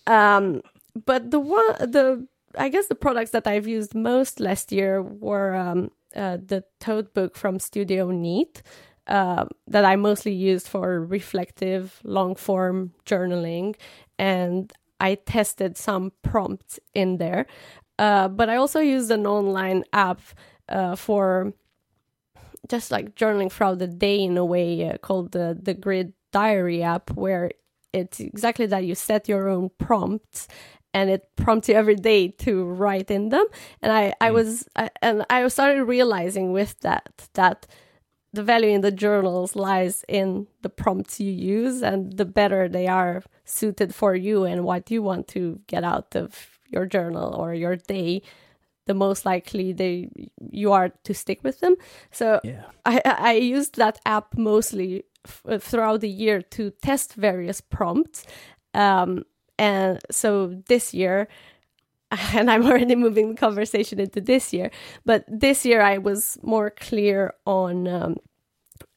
[0.09, 0.63] Um,
[1.07, 2.27] but the one, the
[2.59, 7.37] I guess the products that I've used most last year were um, uh, the Totebook
[7.37, 8.63] from Studio Neat
[9.07, 13.77] uh, that I mostly used for reflective, long form journaling.
[14.19, 17.47] And I tested some prompts in there.
[17.99, 20.21] Uh, but I also used an online app
[20.69, 21.53] uh, for
[22.69, 26.83] just like journaling throughout the day in a way uh, called the the Grid Diary
[26.83, 27.51] app, where
[27.93, 30.49] it's exactly that you set your own prompts
[30.95, 33.47] and it prompts you every day to write in them.
[33.83, 37.67] And I I was I, and I started realizing with that that
[38.33, 42.87] the value in the journals lies in the prompts you use and the better they
[42.87, 47.53] are suited for you and what you want to get out of your journal or
[47.55, 48.23] your day
[48.87, 50.09] the most likely they
[50.51, 51.77] you are to stick with them
[52.11, 52.65] so Yeah.
[52.87, 58.25] i i used that app mostly f- throughout the year to test various prompts
[58.75, 59.25] um
[59.59, 61.29] and so this year
[62.35, 64.71] and i'm already moving the conversation into this year
[65.05, 68.17] but this year i was more clear on um,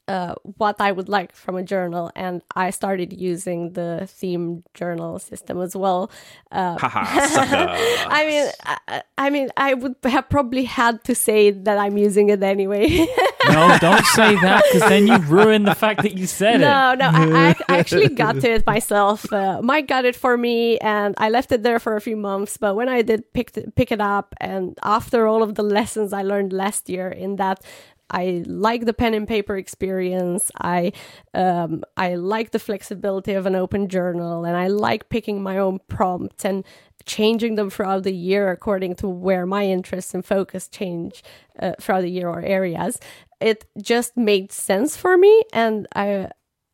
[0.08, 5.20] uh, what I would like from a journal, and I started using the theme journal
[5.20, 6.12] system as well.
[6.52, 11.98] Uh, I mean, I, I mean, I would have probably had to say that I'm
[11.98, 13.08] using it anyway.
[13.48, 16.60] No, don't say that because then you ruin the fact that you said it.
[16.60, 19.32] no, no, I, I I actually got to it myself.
[19.32, 22.58] Uh, Myke got it for me, and I left it there for a few months.
[22.58, 26.24] But when I did pick pick it up, and after all of the lessons I
[26.24, 27.62] learned last year, in that
[28.10, 30.52] I like the pen and paper experience.
[30.60, 30.92] I
[31.34, 35.80] um, I like the flexibility of an open journal, and I like picking my own
[35.88, 36.64] prompts and
[37.06, 41.24] changing them throughout the year according to where my interests and focus change
[41.60, 43.00] uh, throughout the year or areas.
[43.40, 46.30] It just made sense for me, and I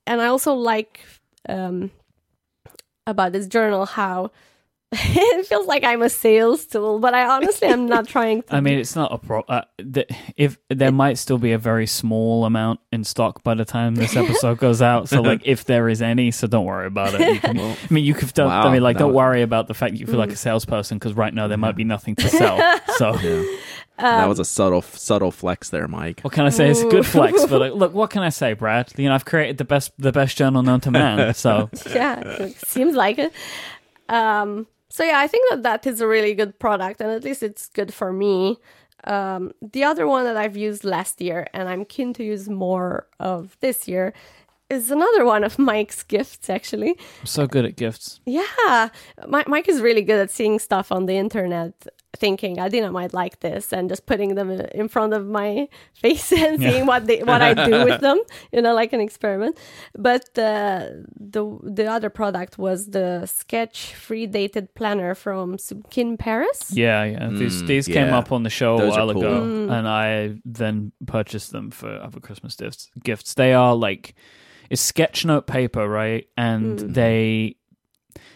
[0.05, 0.99] and I also like
[1.47, 1.91] um,
[3.07, 4.31] about this journal how.
[4.93, 8.55] it feels like I'm a sales tool, but I honestly am not trying to.
[8.55, 9.39] I mean, it's not a pro.
[9.43, 13.63] Uh, th- if there might still be a very small amount in stock by the
[13.63, 17.13] time this episode goes out, so like if there is any, so don't worry about
[17.13, 17.21] it.
[17.21, 18.33] You can, I mean, you could.
[18.33, 20.35] Don't, I mean, like, don't was- worry about the fact that you feel like a
[20.35, 22.57] salesperson because right now there might be nothing to sell.
[22.97, 23.45] So yeah.
[23.97, 26.21] that was a subtle subtle flex there, Myke.
[26.21, 26.69] what can I say?
[26.69, 28.91] It's a good flex, but like, look, what can I say, Brad?
[28.97, 31.33] You know, I've created the best the best journal known to man.
[31.33, 33.31] So yeah, it seems like it.
[34.09, 37.41] Um, so yeah, I think that that is a really good product, and at least
[37.43, 38.57] it's good for me.
[39.05, 43.07] Um, the other one that I've used last year, and I'm keen to use more
[43.19, 44.13] of this year,
[44.71, 46.49] is another one of Myke's gifts.
[46.49, 46.91] Actually,
[47.21, 48.19] I'm so good at gifts.
[48.25, 48.89] yeah,
[49.27, 51.73] Mi- Myke is really good at seeing stuff on the internet,
[52.17, 55.67] thinking Adina might like this, and just putting them in front of my
[56.01, 56.69] face and Yeah.
[56.71, 58.19] seeing what they what I do with them,
[58.53, 59.57] you know, like an experiment.
[59.97, 60.79] But uh,
[61.33, 66.71] the the other product was the Sketch free dated planner from Subkin Paris.
[66.73, 67.29] Yeah, yeah.
[67.29, 68.17] These Mm, these came yeah.
[68.19, 69.21] up on the show Those a while cool.
[69.23, 69.71] ago, Mm.
[69.77, 72.89] and I then purchased them for other Christmas gifts.
[73.03, 73.33] Gifts.
[73.33, 74.15] They are like
[74.71, 76.27] it's sketch note paper, right?
[76.37, 76.93] And Mm.
[76.93, 77.55] they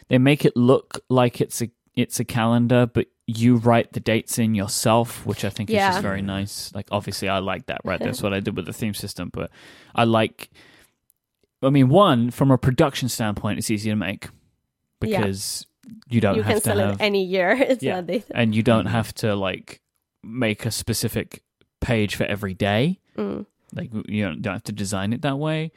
[0.09, 4.37] they make it look like it's a it's a calendar, but you write the dates
[4.37, 6.71] in yourself, which I think is just very nice.
[6.75, 7.81] Like obviously, I like that.
[7.83, 9.49] Right, that's what I did with the theme system, but
[9.95, 10.51] I like.
[11.63, 14.27] I mean, one from a production standpoint, it's easy to make
[15.01, 15.21] Yeah.
[15.21, 15.65] because
[16.09, 17.51] you don't you have can to sell have it any year.
[17.71, 18.01] It's Yeah.
[18.01, 19.81] not and you don't have to like
[20.21, 21.41] make a specific
[21.81, 22.99] page for every day.
[23.17, 23.45] Mm.
[23.73, 25.71] Like you don't have to design it that way.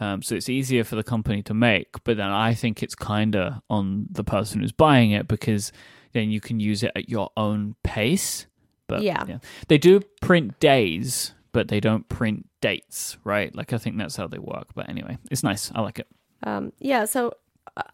[0.00, 2.02] Um, so it's easier for the company to make.
[2.04, 5.70] But then I think it's kind of on the person who's buying it because
[6.12, 8.46] then you can use it at your own pace.
[8.88, 9.38] But Yeah.
[9.68, 13.54] they do print days, but they don't print dates, right?
[13.54, 14.68] Like I think that's how they work.
[14.74, 15.70] But anyway, it's nice.
[15.74, 16.08] I like it.
[16.42, 17.32] Um, yeah, so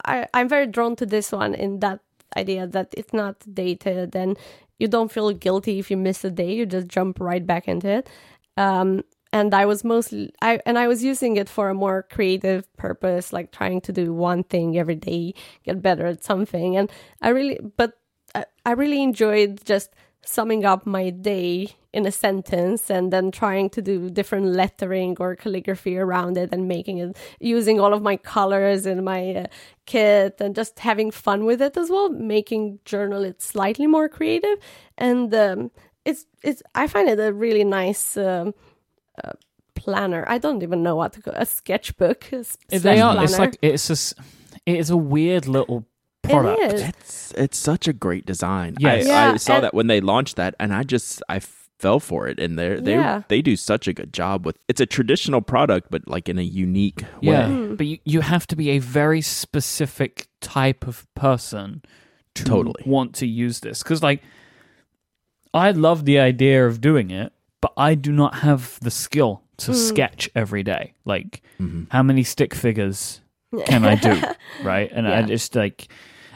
[0.05, 2.01] I, I'm very drawn to this one in that
[2.37, 4.39] idea that it's not dated and
[4.79, 6.53] you don't feel guilty if you miss a day.
[6.55, 8.09] You just jump right back into it.
[8.57, 12.65] Um, and I was mostly I and I was using it for a more creative
[12.77, 16.77] purpose, like trying to do one thing every day, get better at something.
[16.77, 16.91] And
[17.23, 17.99] I really, but
[18.35, 19.91] I, I really enjoyed just
[20.25, 25.35] summing up my day in a sentence and then trying to do different lettering or
[25.35, 29.47] calligraphy around it and making it using all of my colors in my uh,
[29.87, 34.59] kit and just having fun with it as well making journal it slightly more creative
[34.99, 35.71] and um,
[36.05, 38.55] it's it's i find it a really nice um,
[39.25, 39.33] uh,
[39.75, 43.25] planner i don't even know what to call a sketchbook a s- They slash are.
[43.25, 44.15] It's like it's just.
[44.67, 45.87] It is a weird little
[46.23, 46.61] product.
[46.75, 46.83] is.
[46.83, 48.77] It's it's such a great design.
[48.79, 49.07] Yes.
[49.07, 51.41] I, Yeah, I saw and- that when they launched that, and I just I
[51.79, 52.39] fell for it.
[52.39, 53.23] And they they Yeah.
[53.29, 54.59] they do such a good job with.
[54.69, 57.55] It's a traditional product, but like in a unique Yeah, way.
[57.55, 57.77] Mm.
[57.79, 61.81] but you, you have to be a very specific type of person
[62.35, 62.83] to Totally.
[62.85, 63.83] want to use this.
[63.83, 64.23] Because, like,
[65.55, 69.73] I love the idea of doing it, but I do not have the skill to
[69.73, 69.89] Mm.
[69.89, 70.95] sketch every day.
[71.05, 71.87] Like, Mhm.
[71.91, 73.21] how many stick figures
[73.67, 74.21] can I do?
[74.63, 74.91] right?
[74.93, 75.89] And I just, like,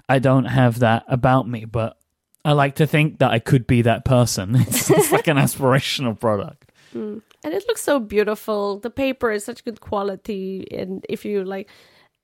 [0.08, 1.96] I don't have that about me, but
[2.44, 4.54] I like to think that I could be that person.
[4.68, 6.72] It's, it's like an aspirational product.
[6.94, 7.22] Mm.
[7.44, 8.78] And it looks so beautiful.
[8.80, 11.68] The paper is such good quality, and if you like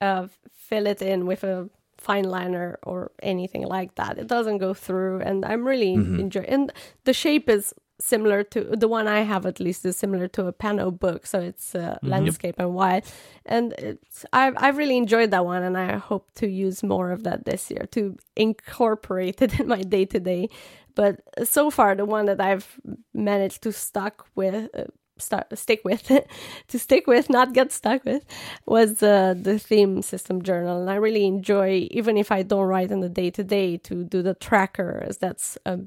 [0.01, 4.73] uh, fill it in with a fine liner or anything like that, it doesn't go
[4.73, 5.19] through.
[5.21, 6.19] And I'm really Mhm.
[6.19, 6.45] enjoy.
[6.47, 6.71] And
[7.03, 10.53] the shape is similar to the one I have, at least, is similar to a
[10.53, 11.25] Panobook.
[11.27, 12.09] So it's uh, Mhm.
[12.09, 13.03] landscape and wild,
[13.45, 17.23] and it's I've I've really enjoyed that one, and I hope to use more of
[17.23, 20.49] that this year to incorporate it in my day to day.
[20.95, 22.79] But so far, the one that I've
[23.13, 24.69] managed to stuck with.
[24.77, 24.85] Uh,
[25.17, 26.07] Start, stick with
[26.69, 28.25] to stick with not get stuck with
[28.65, 32.89] was uh, the theme system journal and i really enjoy even if i don't write
[32.89, 35.77] in the day to day to do the tracker as that's a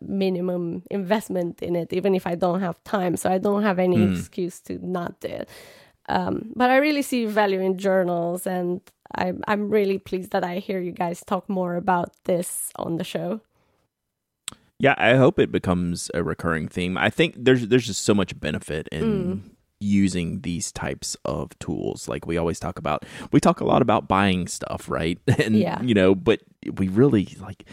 [0.00, 3.98] minimum investment in it even if i don't have time so i don't have any
[3.98, 4.10] Mm.
[4.18, 5.48] excuse to not do it
[6.08, 8.80] um, but i really see value in journals and
[9.14, 13.04] I'm, I'm really pleased that i hear you guys talk more about this on the
[13.04, 13.40] show
[14.78, 16.98] Yeah, I hope it becomes a recurring theme.
[16.98, 19.40] I think there's there's just so much benefit in Mm.
[19.80, 22.08] using these types of tools.
[22.08, 25.18] Like we always talk about, we talk a lot about buying stuff, right?
[25.44, 25.80] And Yeah.
[25.82, 26.40] you know, but
[26.76, 27.64] we really like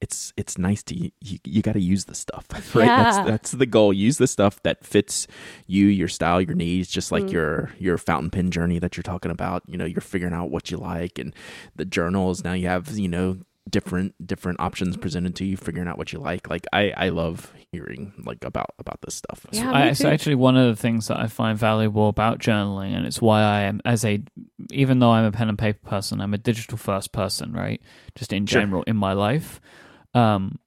[0.00, 2.86] it's it's nice to you you got to use the stuff, right?
[2.96, 3.24] That's Yeah.
[3.24, 3.92] that's the goal.
[3.92, 5.26] Use the stuff that fits
[5.66, 7.32] you, your style, your needs, just like Mm.
[7.32, 9.62] your your fountain pen journey that you're talking about.
[9.66, 11.34] You know, you're figuring out what you like and
[11.76, 12.44] the journals.
[12.44, 13.38] Now you have, you know,
[13.68, 17.52] different different options presented to you figuring out what you like like i i love
[17.70, 21.08] hearing like about about this stuff Yeah, I, me it's actually one of the things
[21.08, 24.22] that I find valuable about journaling, and it's why I am as a,
[24.70, 27.82] even though I'm a pen and paper person, I'm a digital first person, right?
[28.14, 28.62] Just in Sure.
[28.62, 29.60] general in my life,
[30.14, 30.58] um,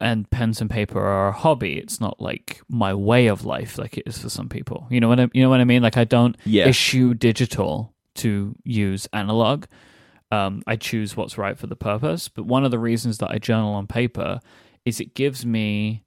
[0.00, 1.78] and pens and paper are a hobby.
[1.78, 4.86] It's not like my way of life, like it is for some people.
[4.90, 5.82] You know what I, you know what I mean?
[5.82, 9.66] Like I don't yeah issue digital to use analog.
[10.30, 12.28] Um, I choose what's right for the purpose.
[12.28, 14.40] But one of the reasons that I journal on paper
[14.84, 16.04] is it gives me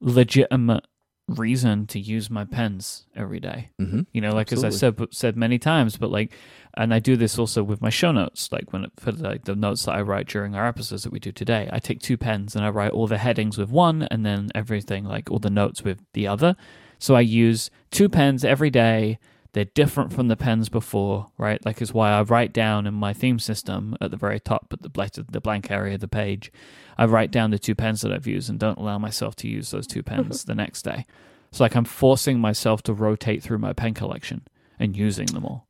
[0.00, 0.86] legitimate
[1.28, 3.70] reason to use my pens every day.
[3.78, 6.32] hmm You know, like as I said said many times, but like,
[6.74, 8.50] and I do this also with my show notes.
[8.50, 11.18] Like when it, for like the notes that I write during our episodes that we
[11.18, 14.24] do today, I take two pens and I write all the headings with one, and
[14.24, 16.56] then everything like all the notes with the other.
[16.98, 19.18] So I use two pens every day.
[19.52, 21.62] They're different from the pens before, right?
[21.64, 24.80] Like is why I write down in my theme system at the very top, at
[24.80, 26.50] the blank, the blank area of the page,
[26.96, 29.70] I write down the two pens that I've used and don't allow myself to use
[29.70, 31.04] those two pens the next day.
[31.50, 34.46] So like I'm forcing myself to rotate through my pen collection
[34.78, 35.66] and using them all.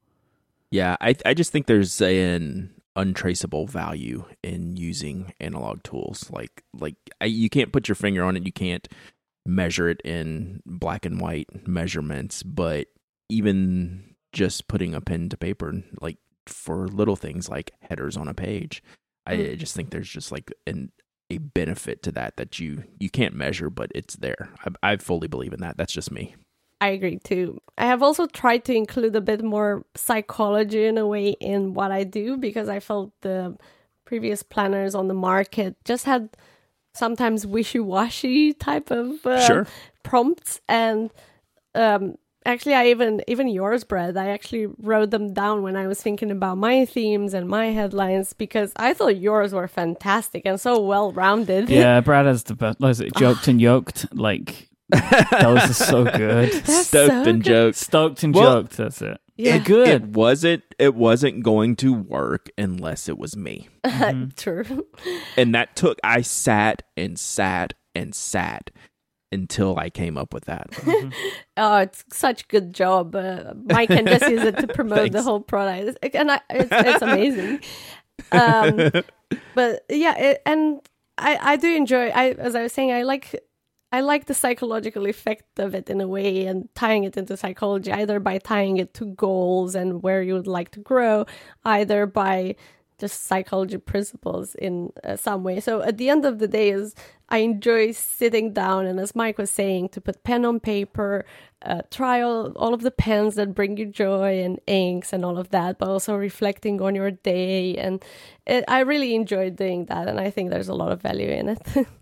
[0.72, 6.30] Yeah i i just think there's an untraceable value in using analog tools.
[6.30, 8.44] Like like I, you can't put your finger on it.
[8.44, 8.86] You can't
[9.46, 12.86] measure it in black and white measurements but
[13.30, 18.34] even just putting a pen to paper like for little things like headers on a
[18.34, 18.82] page
[19.26, 19.58] i Mm.
[19.58, 20.92] just think there's just like an
[21.30, 24.50] a benefit to that that you you can't measure but it's there.
[24.82, 25.76] I, I fully believe in that.
[25.78, 26.36] That's just me
[26.82, 27.60] I agree too.
[27.78, 31.92] I have also tried to include a bit more psychology in a way in what
[31.92, 33.56] I do because I felt the
[34.04, 36.30] previous planners on the market just had
[36.92, 39.66] sometimes wishy-washy type of uh, Sure.
[40.02, 41.10] prompts and
[41.74, 46.02] um actually I even even yours Brad I actually wrote them down when I was
[46.02, 50.80] thinking about my themes and my headlines because I thought yours were fantastic and so
[50.80, 51.70] well rounded.
[51.70, 52.80] Yeah, Brad has the best.
[52.80, 54.12] Was it joked and yoked?
[54.12, 56.52] Like those was so good.
[56.64, 57.50] That's stoked so and good.
[57.50, 58.76] joked Stoked and Well- joked.
[58.76, 59.18] That's it.
[59.36, 59.56] Yeah.
[59.56, 59.88] They're good.
[59.88, 63.68] It wasn't it wasn't going to work unless it was me.
[63.84, 64.36] Mhm.
[64.36, 64.86] True.
[65.36, 68.70] And that took I sat and sat and sat
[69.32, 70.68] until I came up with that.
[71.56, 73.14] Oh, it's such good job.
[73.14, 75.24] Uh, Myke can just use it to promote the Thanks.
[75.24, 77.60] whole product, It's- and I, it's, it's amazing.
[78.30, 79.02] Um,
[79.54, 80.80] but yeah, it, and
[81.18, 82.08] I, I do enjoy.
[82.08, 83.38] I, as I was saying, I like,
[83.92, 87.92] I like the psychological effect of it in a way, and tying it into psychology,
[87.92, 91.26] either by tying it to goals and where you would like to grow,
[91.64, 92.56] either by
[92.98, 95.60] just psychology principles in uh, some way.
[95.60, 96.94] So at the end of the day, is
[97.28, 101.24] I enjoy sitting down and, as Myke was saying, to put pen on paper,
[101.62, 105.36] uh, try all, all of the pens that bring you joy and inks and all
[105.36, 107.76] of that, but also reflecting on your day.
[107.76, 108.02] And
[108.46, 111.50] it, I really enjoy doing that, and I think there's a lot of value in
[111.50, 111.88] it.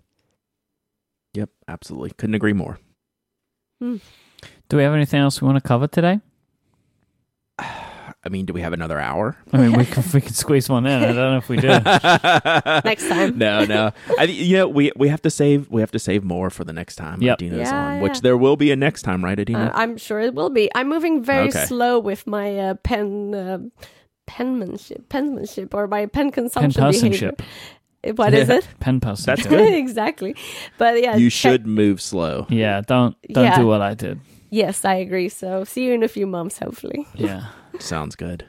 [1.33, 2.11] yep, absolutely.
[2.11, 2.79] Couldn't agree more.
[3.81, 6.19] Do we have anything else we want to cover today?
[8.23, 9.35] I mean, do we have another hour?
[9.51, 11.01] I mean, we can we can squeeze one in.
[11.01, 11.67] I don't know if we do.
[12.85, 13.39] next time.
[13.39, 13.91] No, no.
[14.19, 16.71] I, you know, we we have to save we have to save more for the
[16.73, 17.37] next time Yep.
[17.39, 18.01] Adina's Yeah, on, yeah.
[18.03, 19.65] which there will be a next time, right, Adina?
[19.67, 20.69] Uh, I'm sure it will be.
[20.75, 21.65] I'm moving very Okay.
[21.65, 23.57] slow with my uh, pen uh,
[24.27, 27.31] penmanship, penmanship, or my pen Pen consumption behavior.
[28.03, 28.17] Personship.
[28.17, 28.67] What is it?
[28.79, 29.25] Pen pals.
[29.25, 29.73] That's good.
[29.73, 30.35] exactly.
[30.77, 32.45] But yeah, you check- should move slow.
[32.49, 33.57] Yeah, don't don't Yeah.
[33.57, 34.19] do what I did.
[34.49, 35.29] Yes, I agree.
[35.29, 37.07] So see you in a few months, hopefully.
[37.15, 37.45] Yeah.
[37.79, 38.45] Sounds good.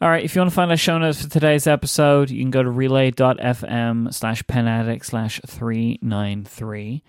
[0.00, 0.24] All right.
[0.24, 2.70] If you want to find our show notes for today's episode, you can go to
[2.70, 7.02] relay.fm slash penaddict slash 393.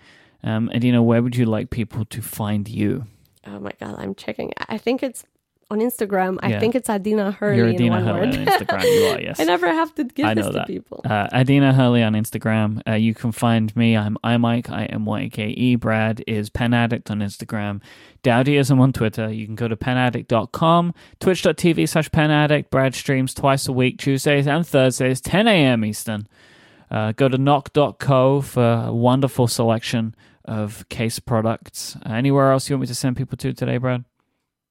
[0.44, 3.06] Um, and, you know, where would you like people to find you?
[3.46, 4.52] Oh my god, I'm checking.
[4.68, 5.24] I think it's
[5.70, 6.38] on Instagram.
[6.42, 6.60] I Yeah.
[6.60, 8.36] think it's Adina Hurley You're in Adina Hurley word.
[8.36, 8.82] on Instagram.
[8.84, 9.40] You are, yes.
[9.40, 10.66] I never have to give I this know to that.
[10.68, 11.00] people.
[11.04, 12.80] Uh, Adina Hurley on Instagram.
[12.88, 13.96] Uh, you can find me.
[13.96, 14.70] I'm iMyke.
[14.70, 15.74] I M Y K E.
[15.76, 17.80] Brad is Pen Addict on Instagram.
[18.22, 19.32] Dowdyism on Twitter.
[19.32, 22.70] You can go to penaddict.com, twitch.tv slash penaddict.
[22.70, 25.84] Brad streams twice a week, Tuesdays and Thursdays, 10 a.m.
[25.84, 26.26] Eastern.
[26.90, 30.14] Uh, go to nock.co for a wonderful selection
[30.44, 31.96] of case products.
[32.06, 34.04] Uh, anywhere else you want me to send people to today, Brad?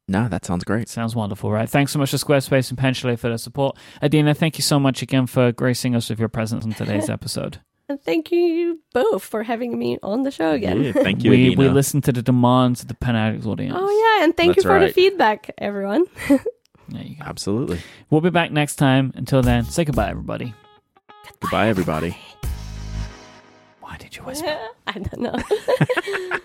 [0.08, 0.88] No, that sounds great.
[0.88, 1.68] Sounds wonderful, right?
[1.70, 3.78] Thanks so much to Squarespace and Pen Chalet for their support.
[4.04, 7.60] Adina, thank you so much again for gracing us with your presence on today's episode.
[7.90, 10.84] And thank you both for having me on the show again.
[10.84, 11.32] Yeah, thank you.
[11.32, 11.62] we Adina.
[11.62, 13.76] we listen to the demands of the Pen Addicts audience.
[13.78, 16.06] Oh yeah, and thank That's you for the feedback, everyone.
[16.88, 17.26] There you go.
[17.26, 17.80] Absolutely.
[18.12, 19.12] We'll be back next time.
[19.16, 20.54] Until then, say goodbye, everybody.
[21.40, 22.16] Goodbye, everybody.
[23.82, 24.56] Why did you whisper?
[24.88, 26.40] I don't know.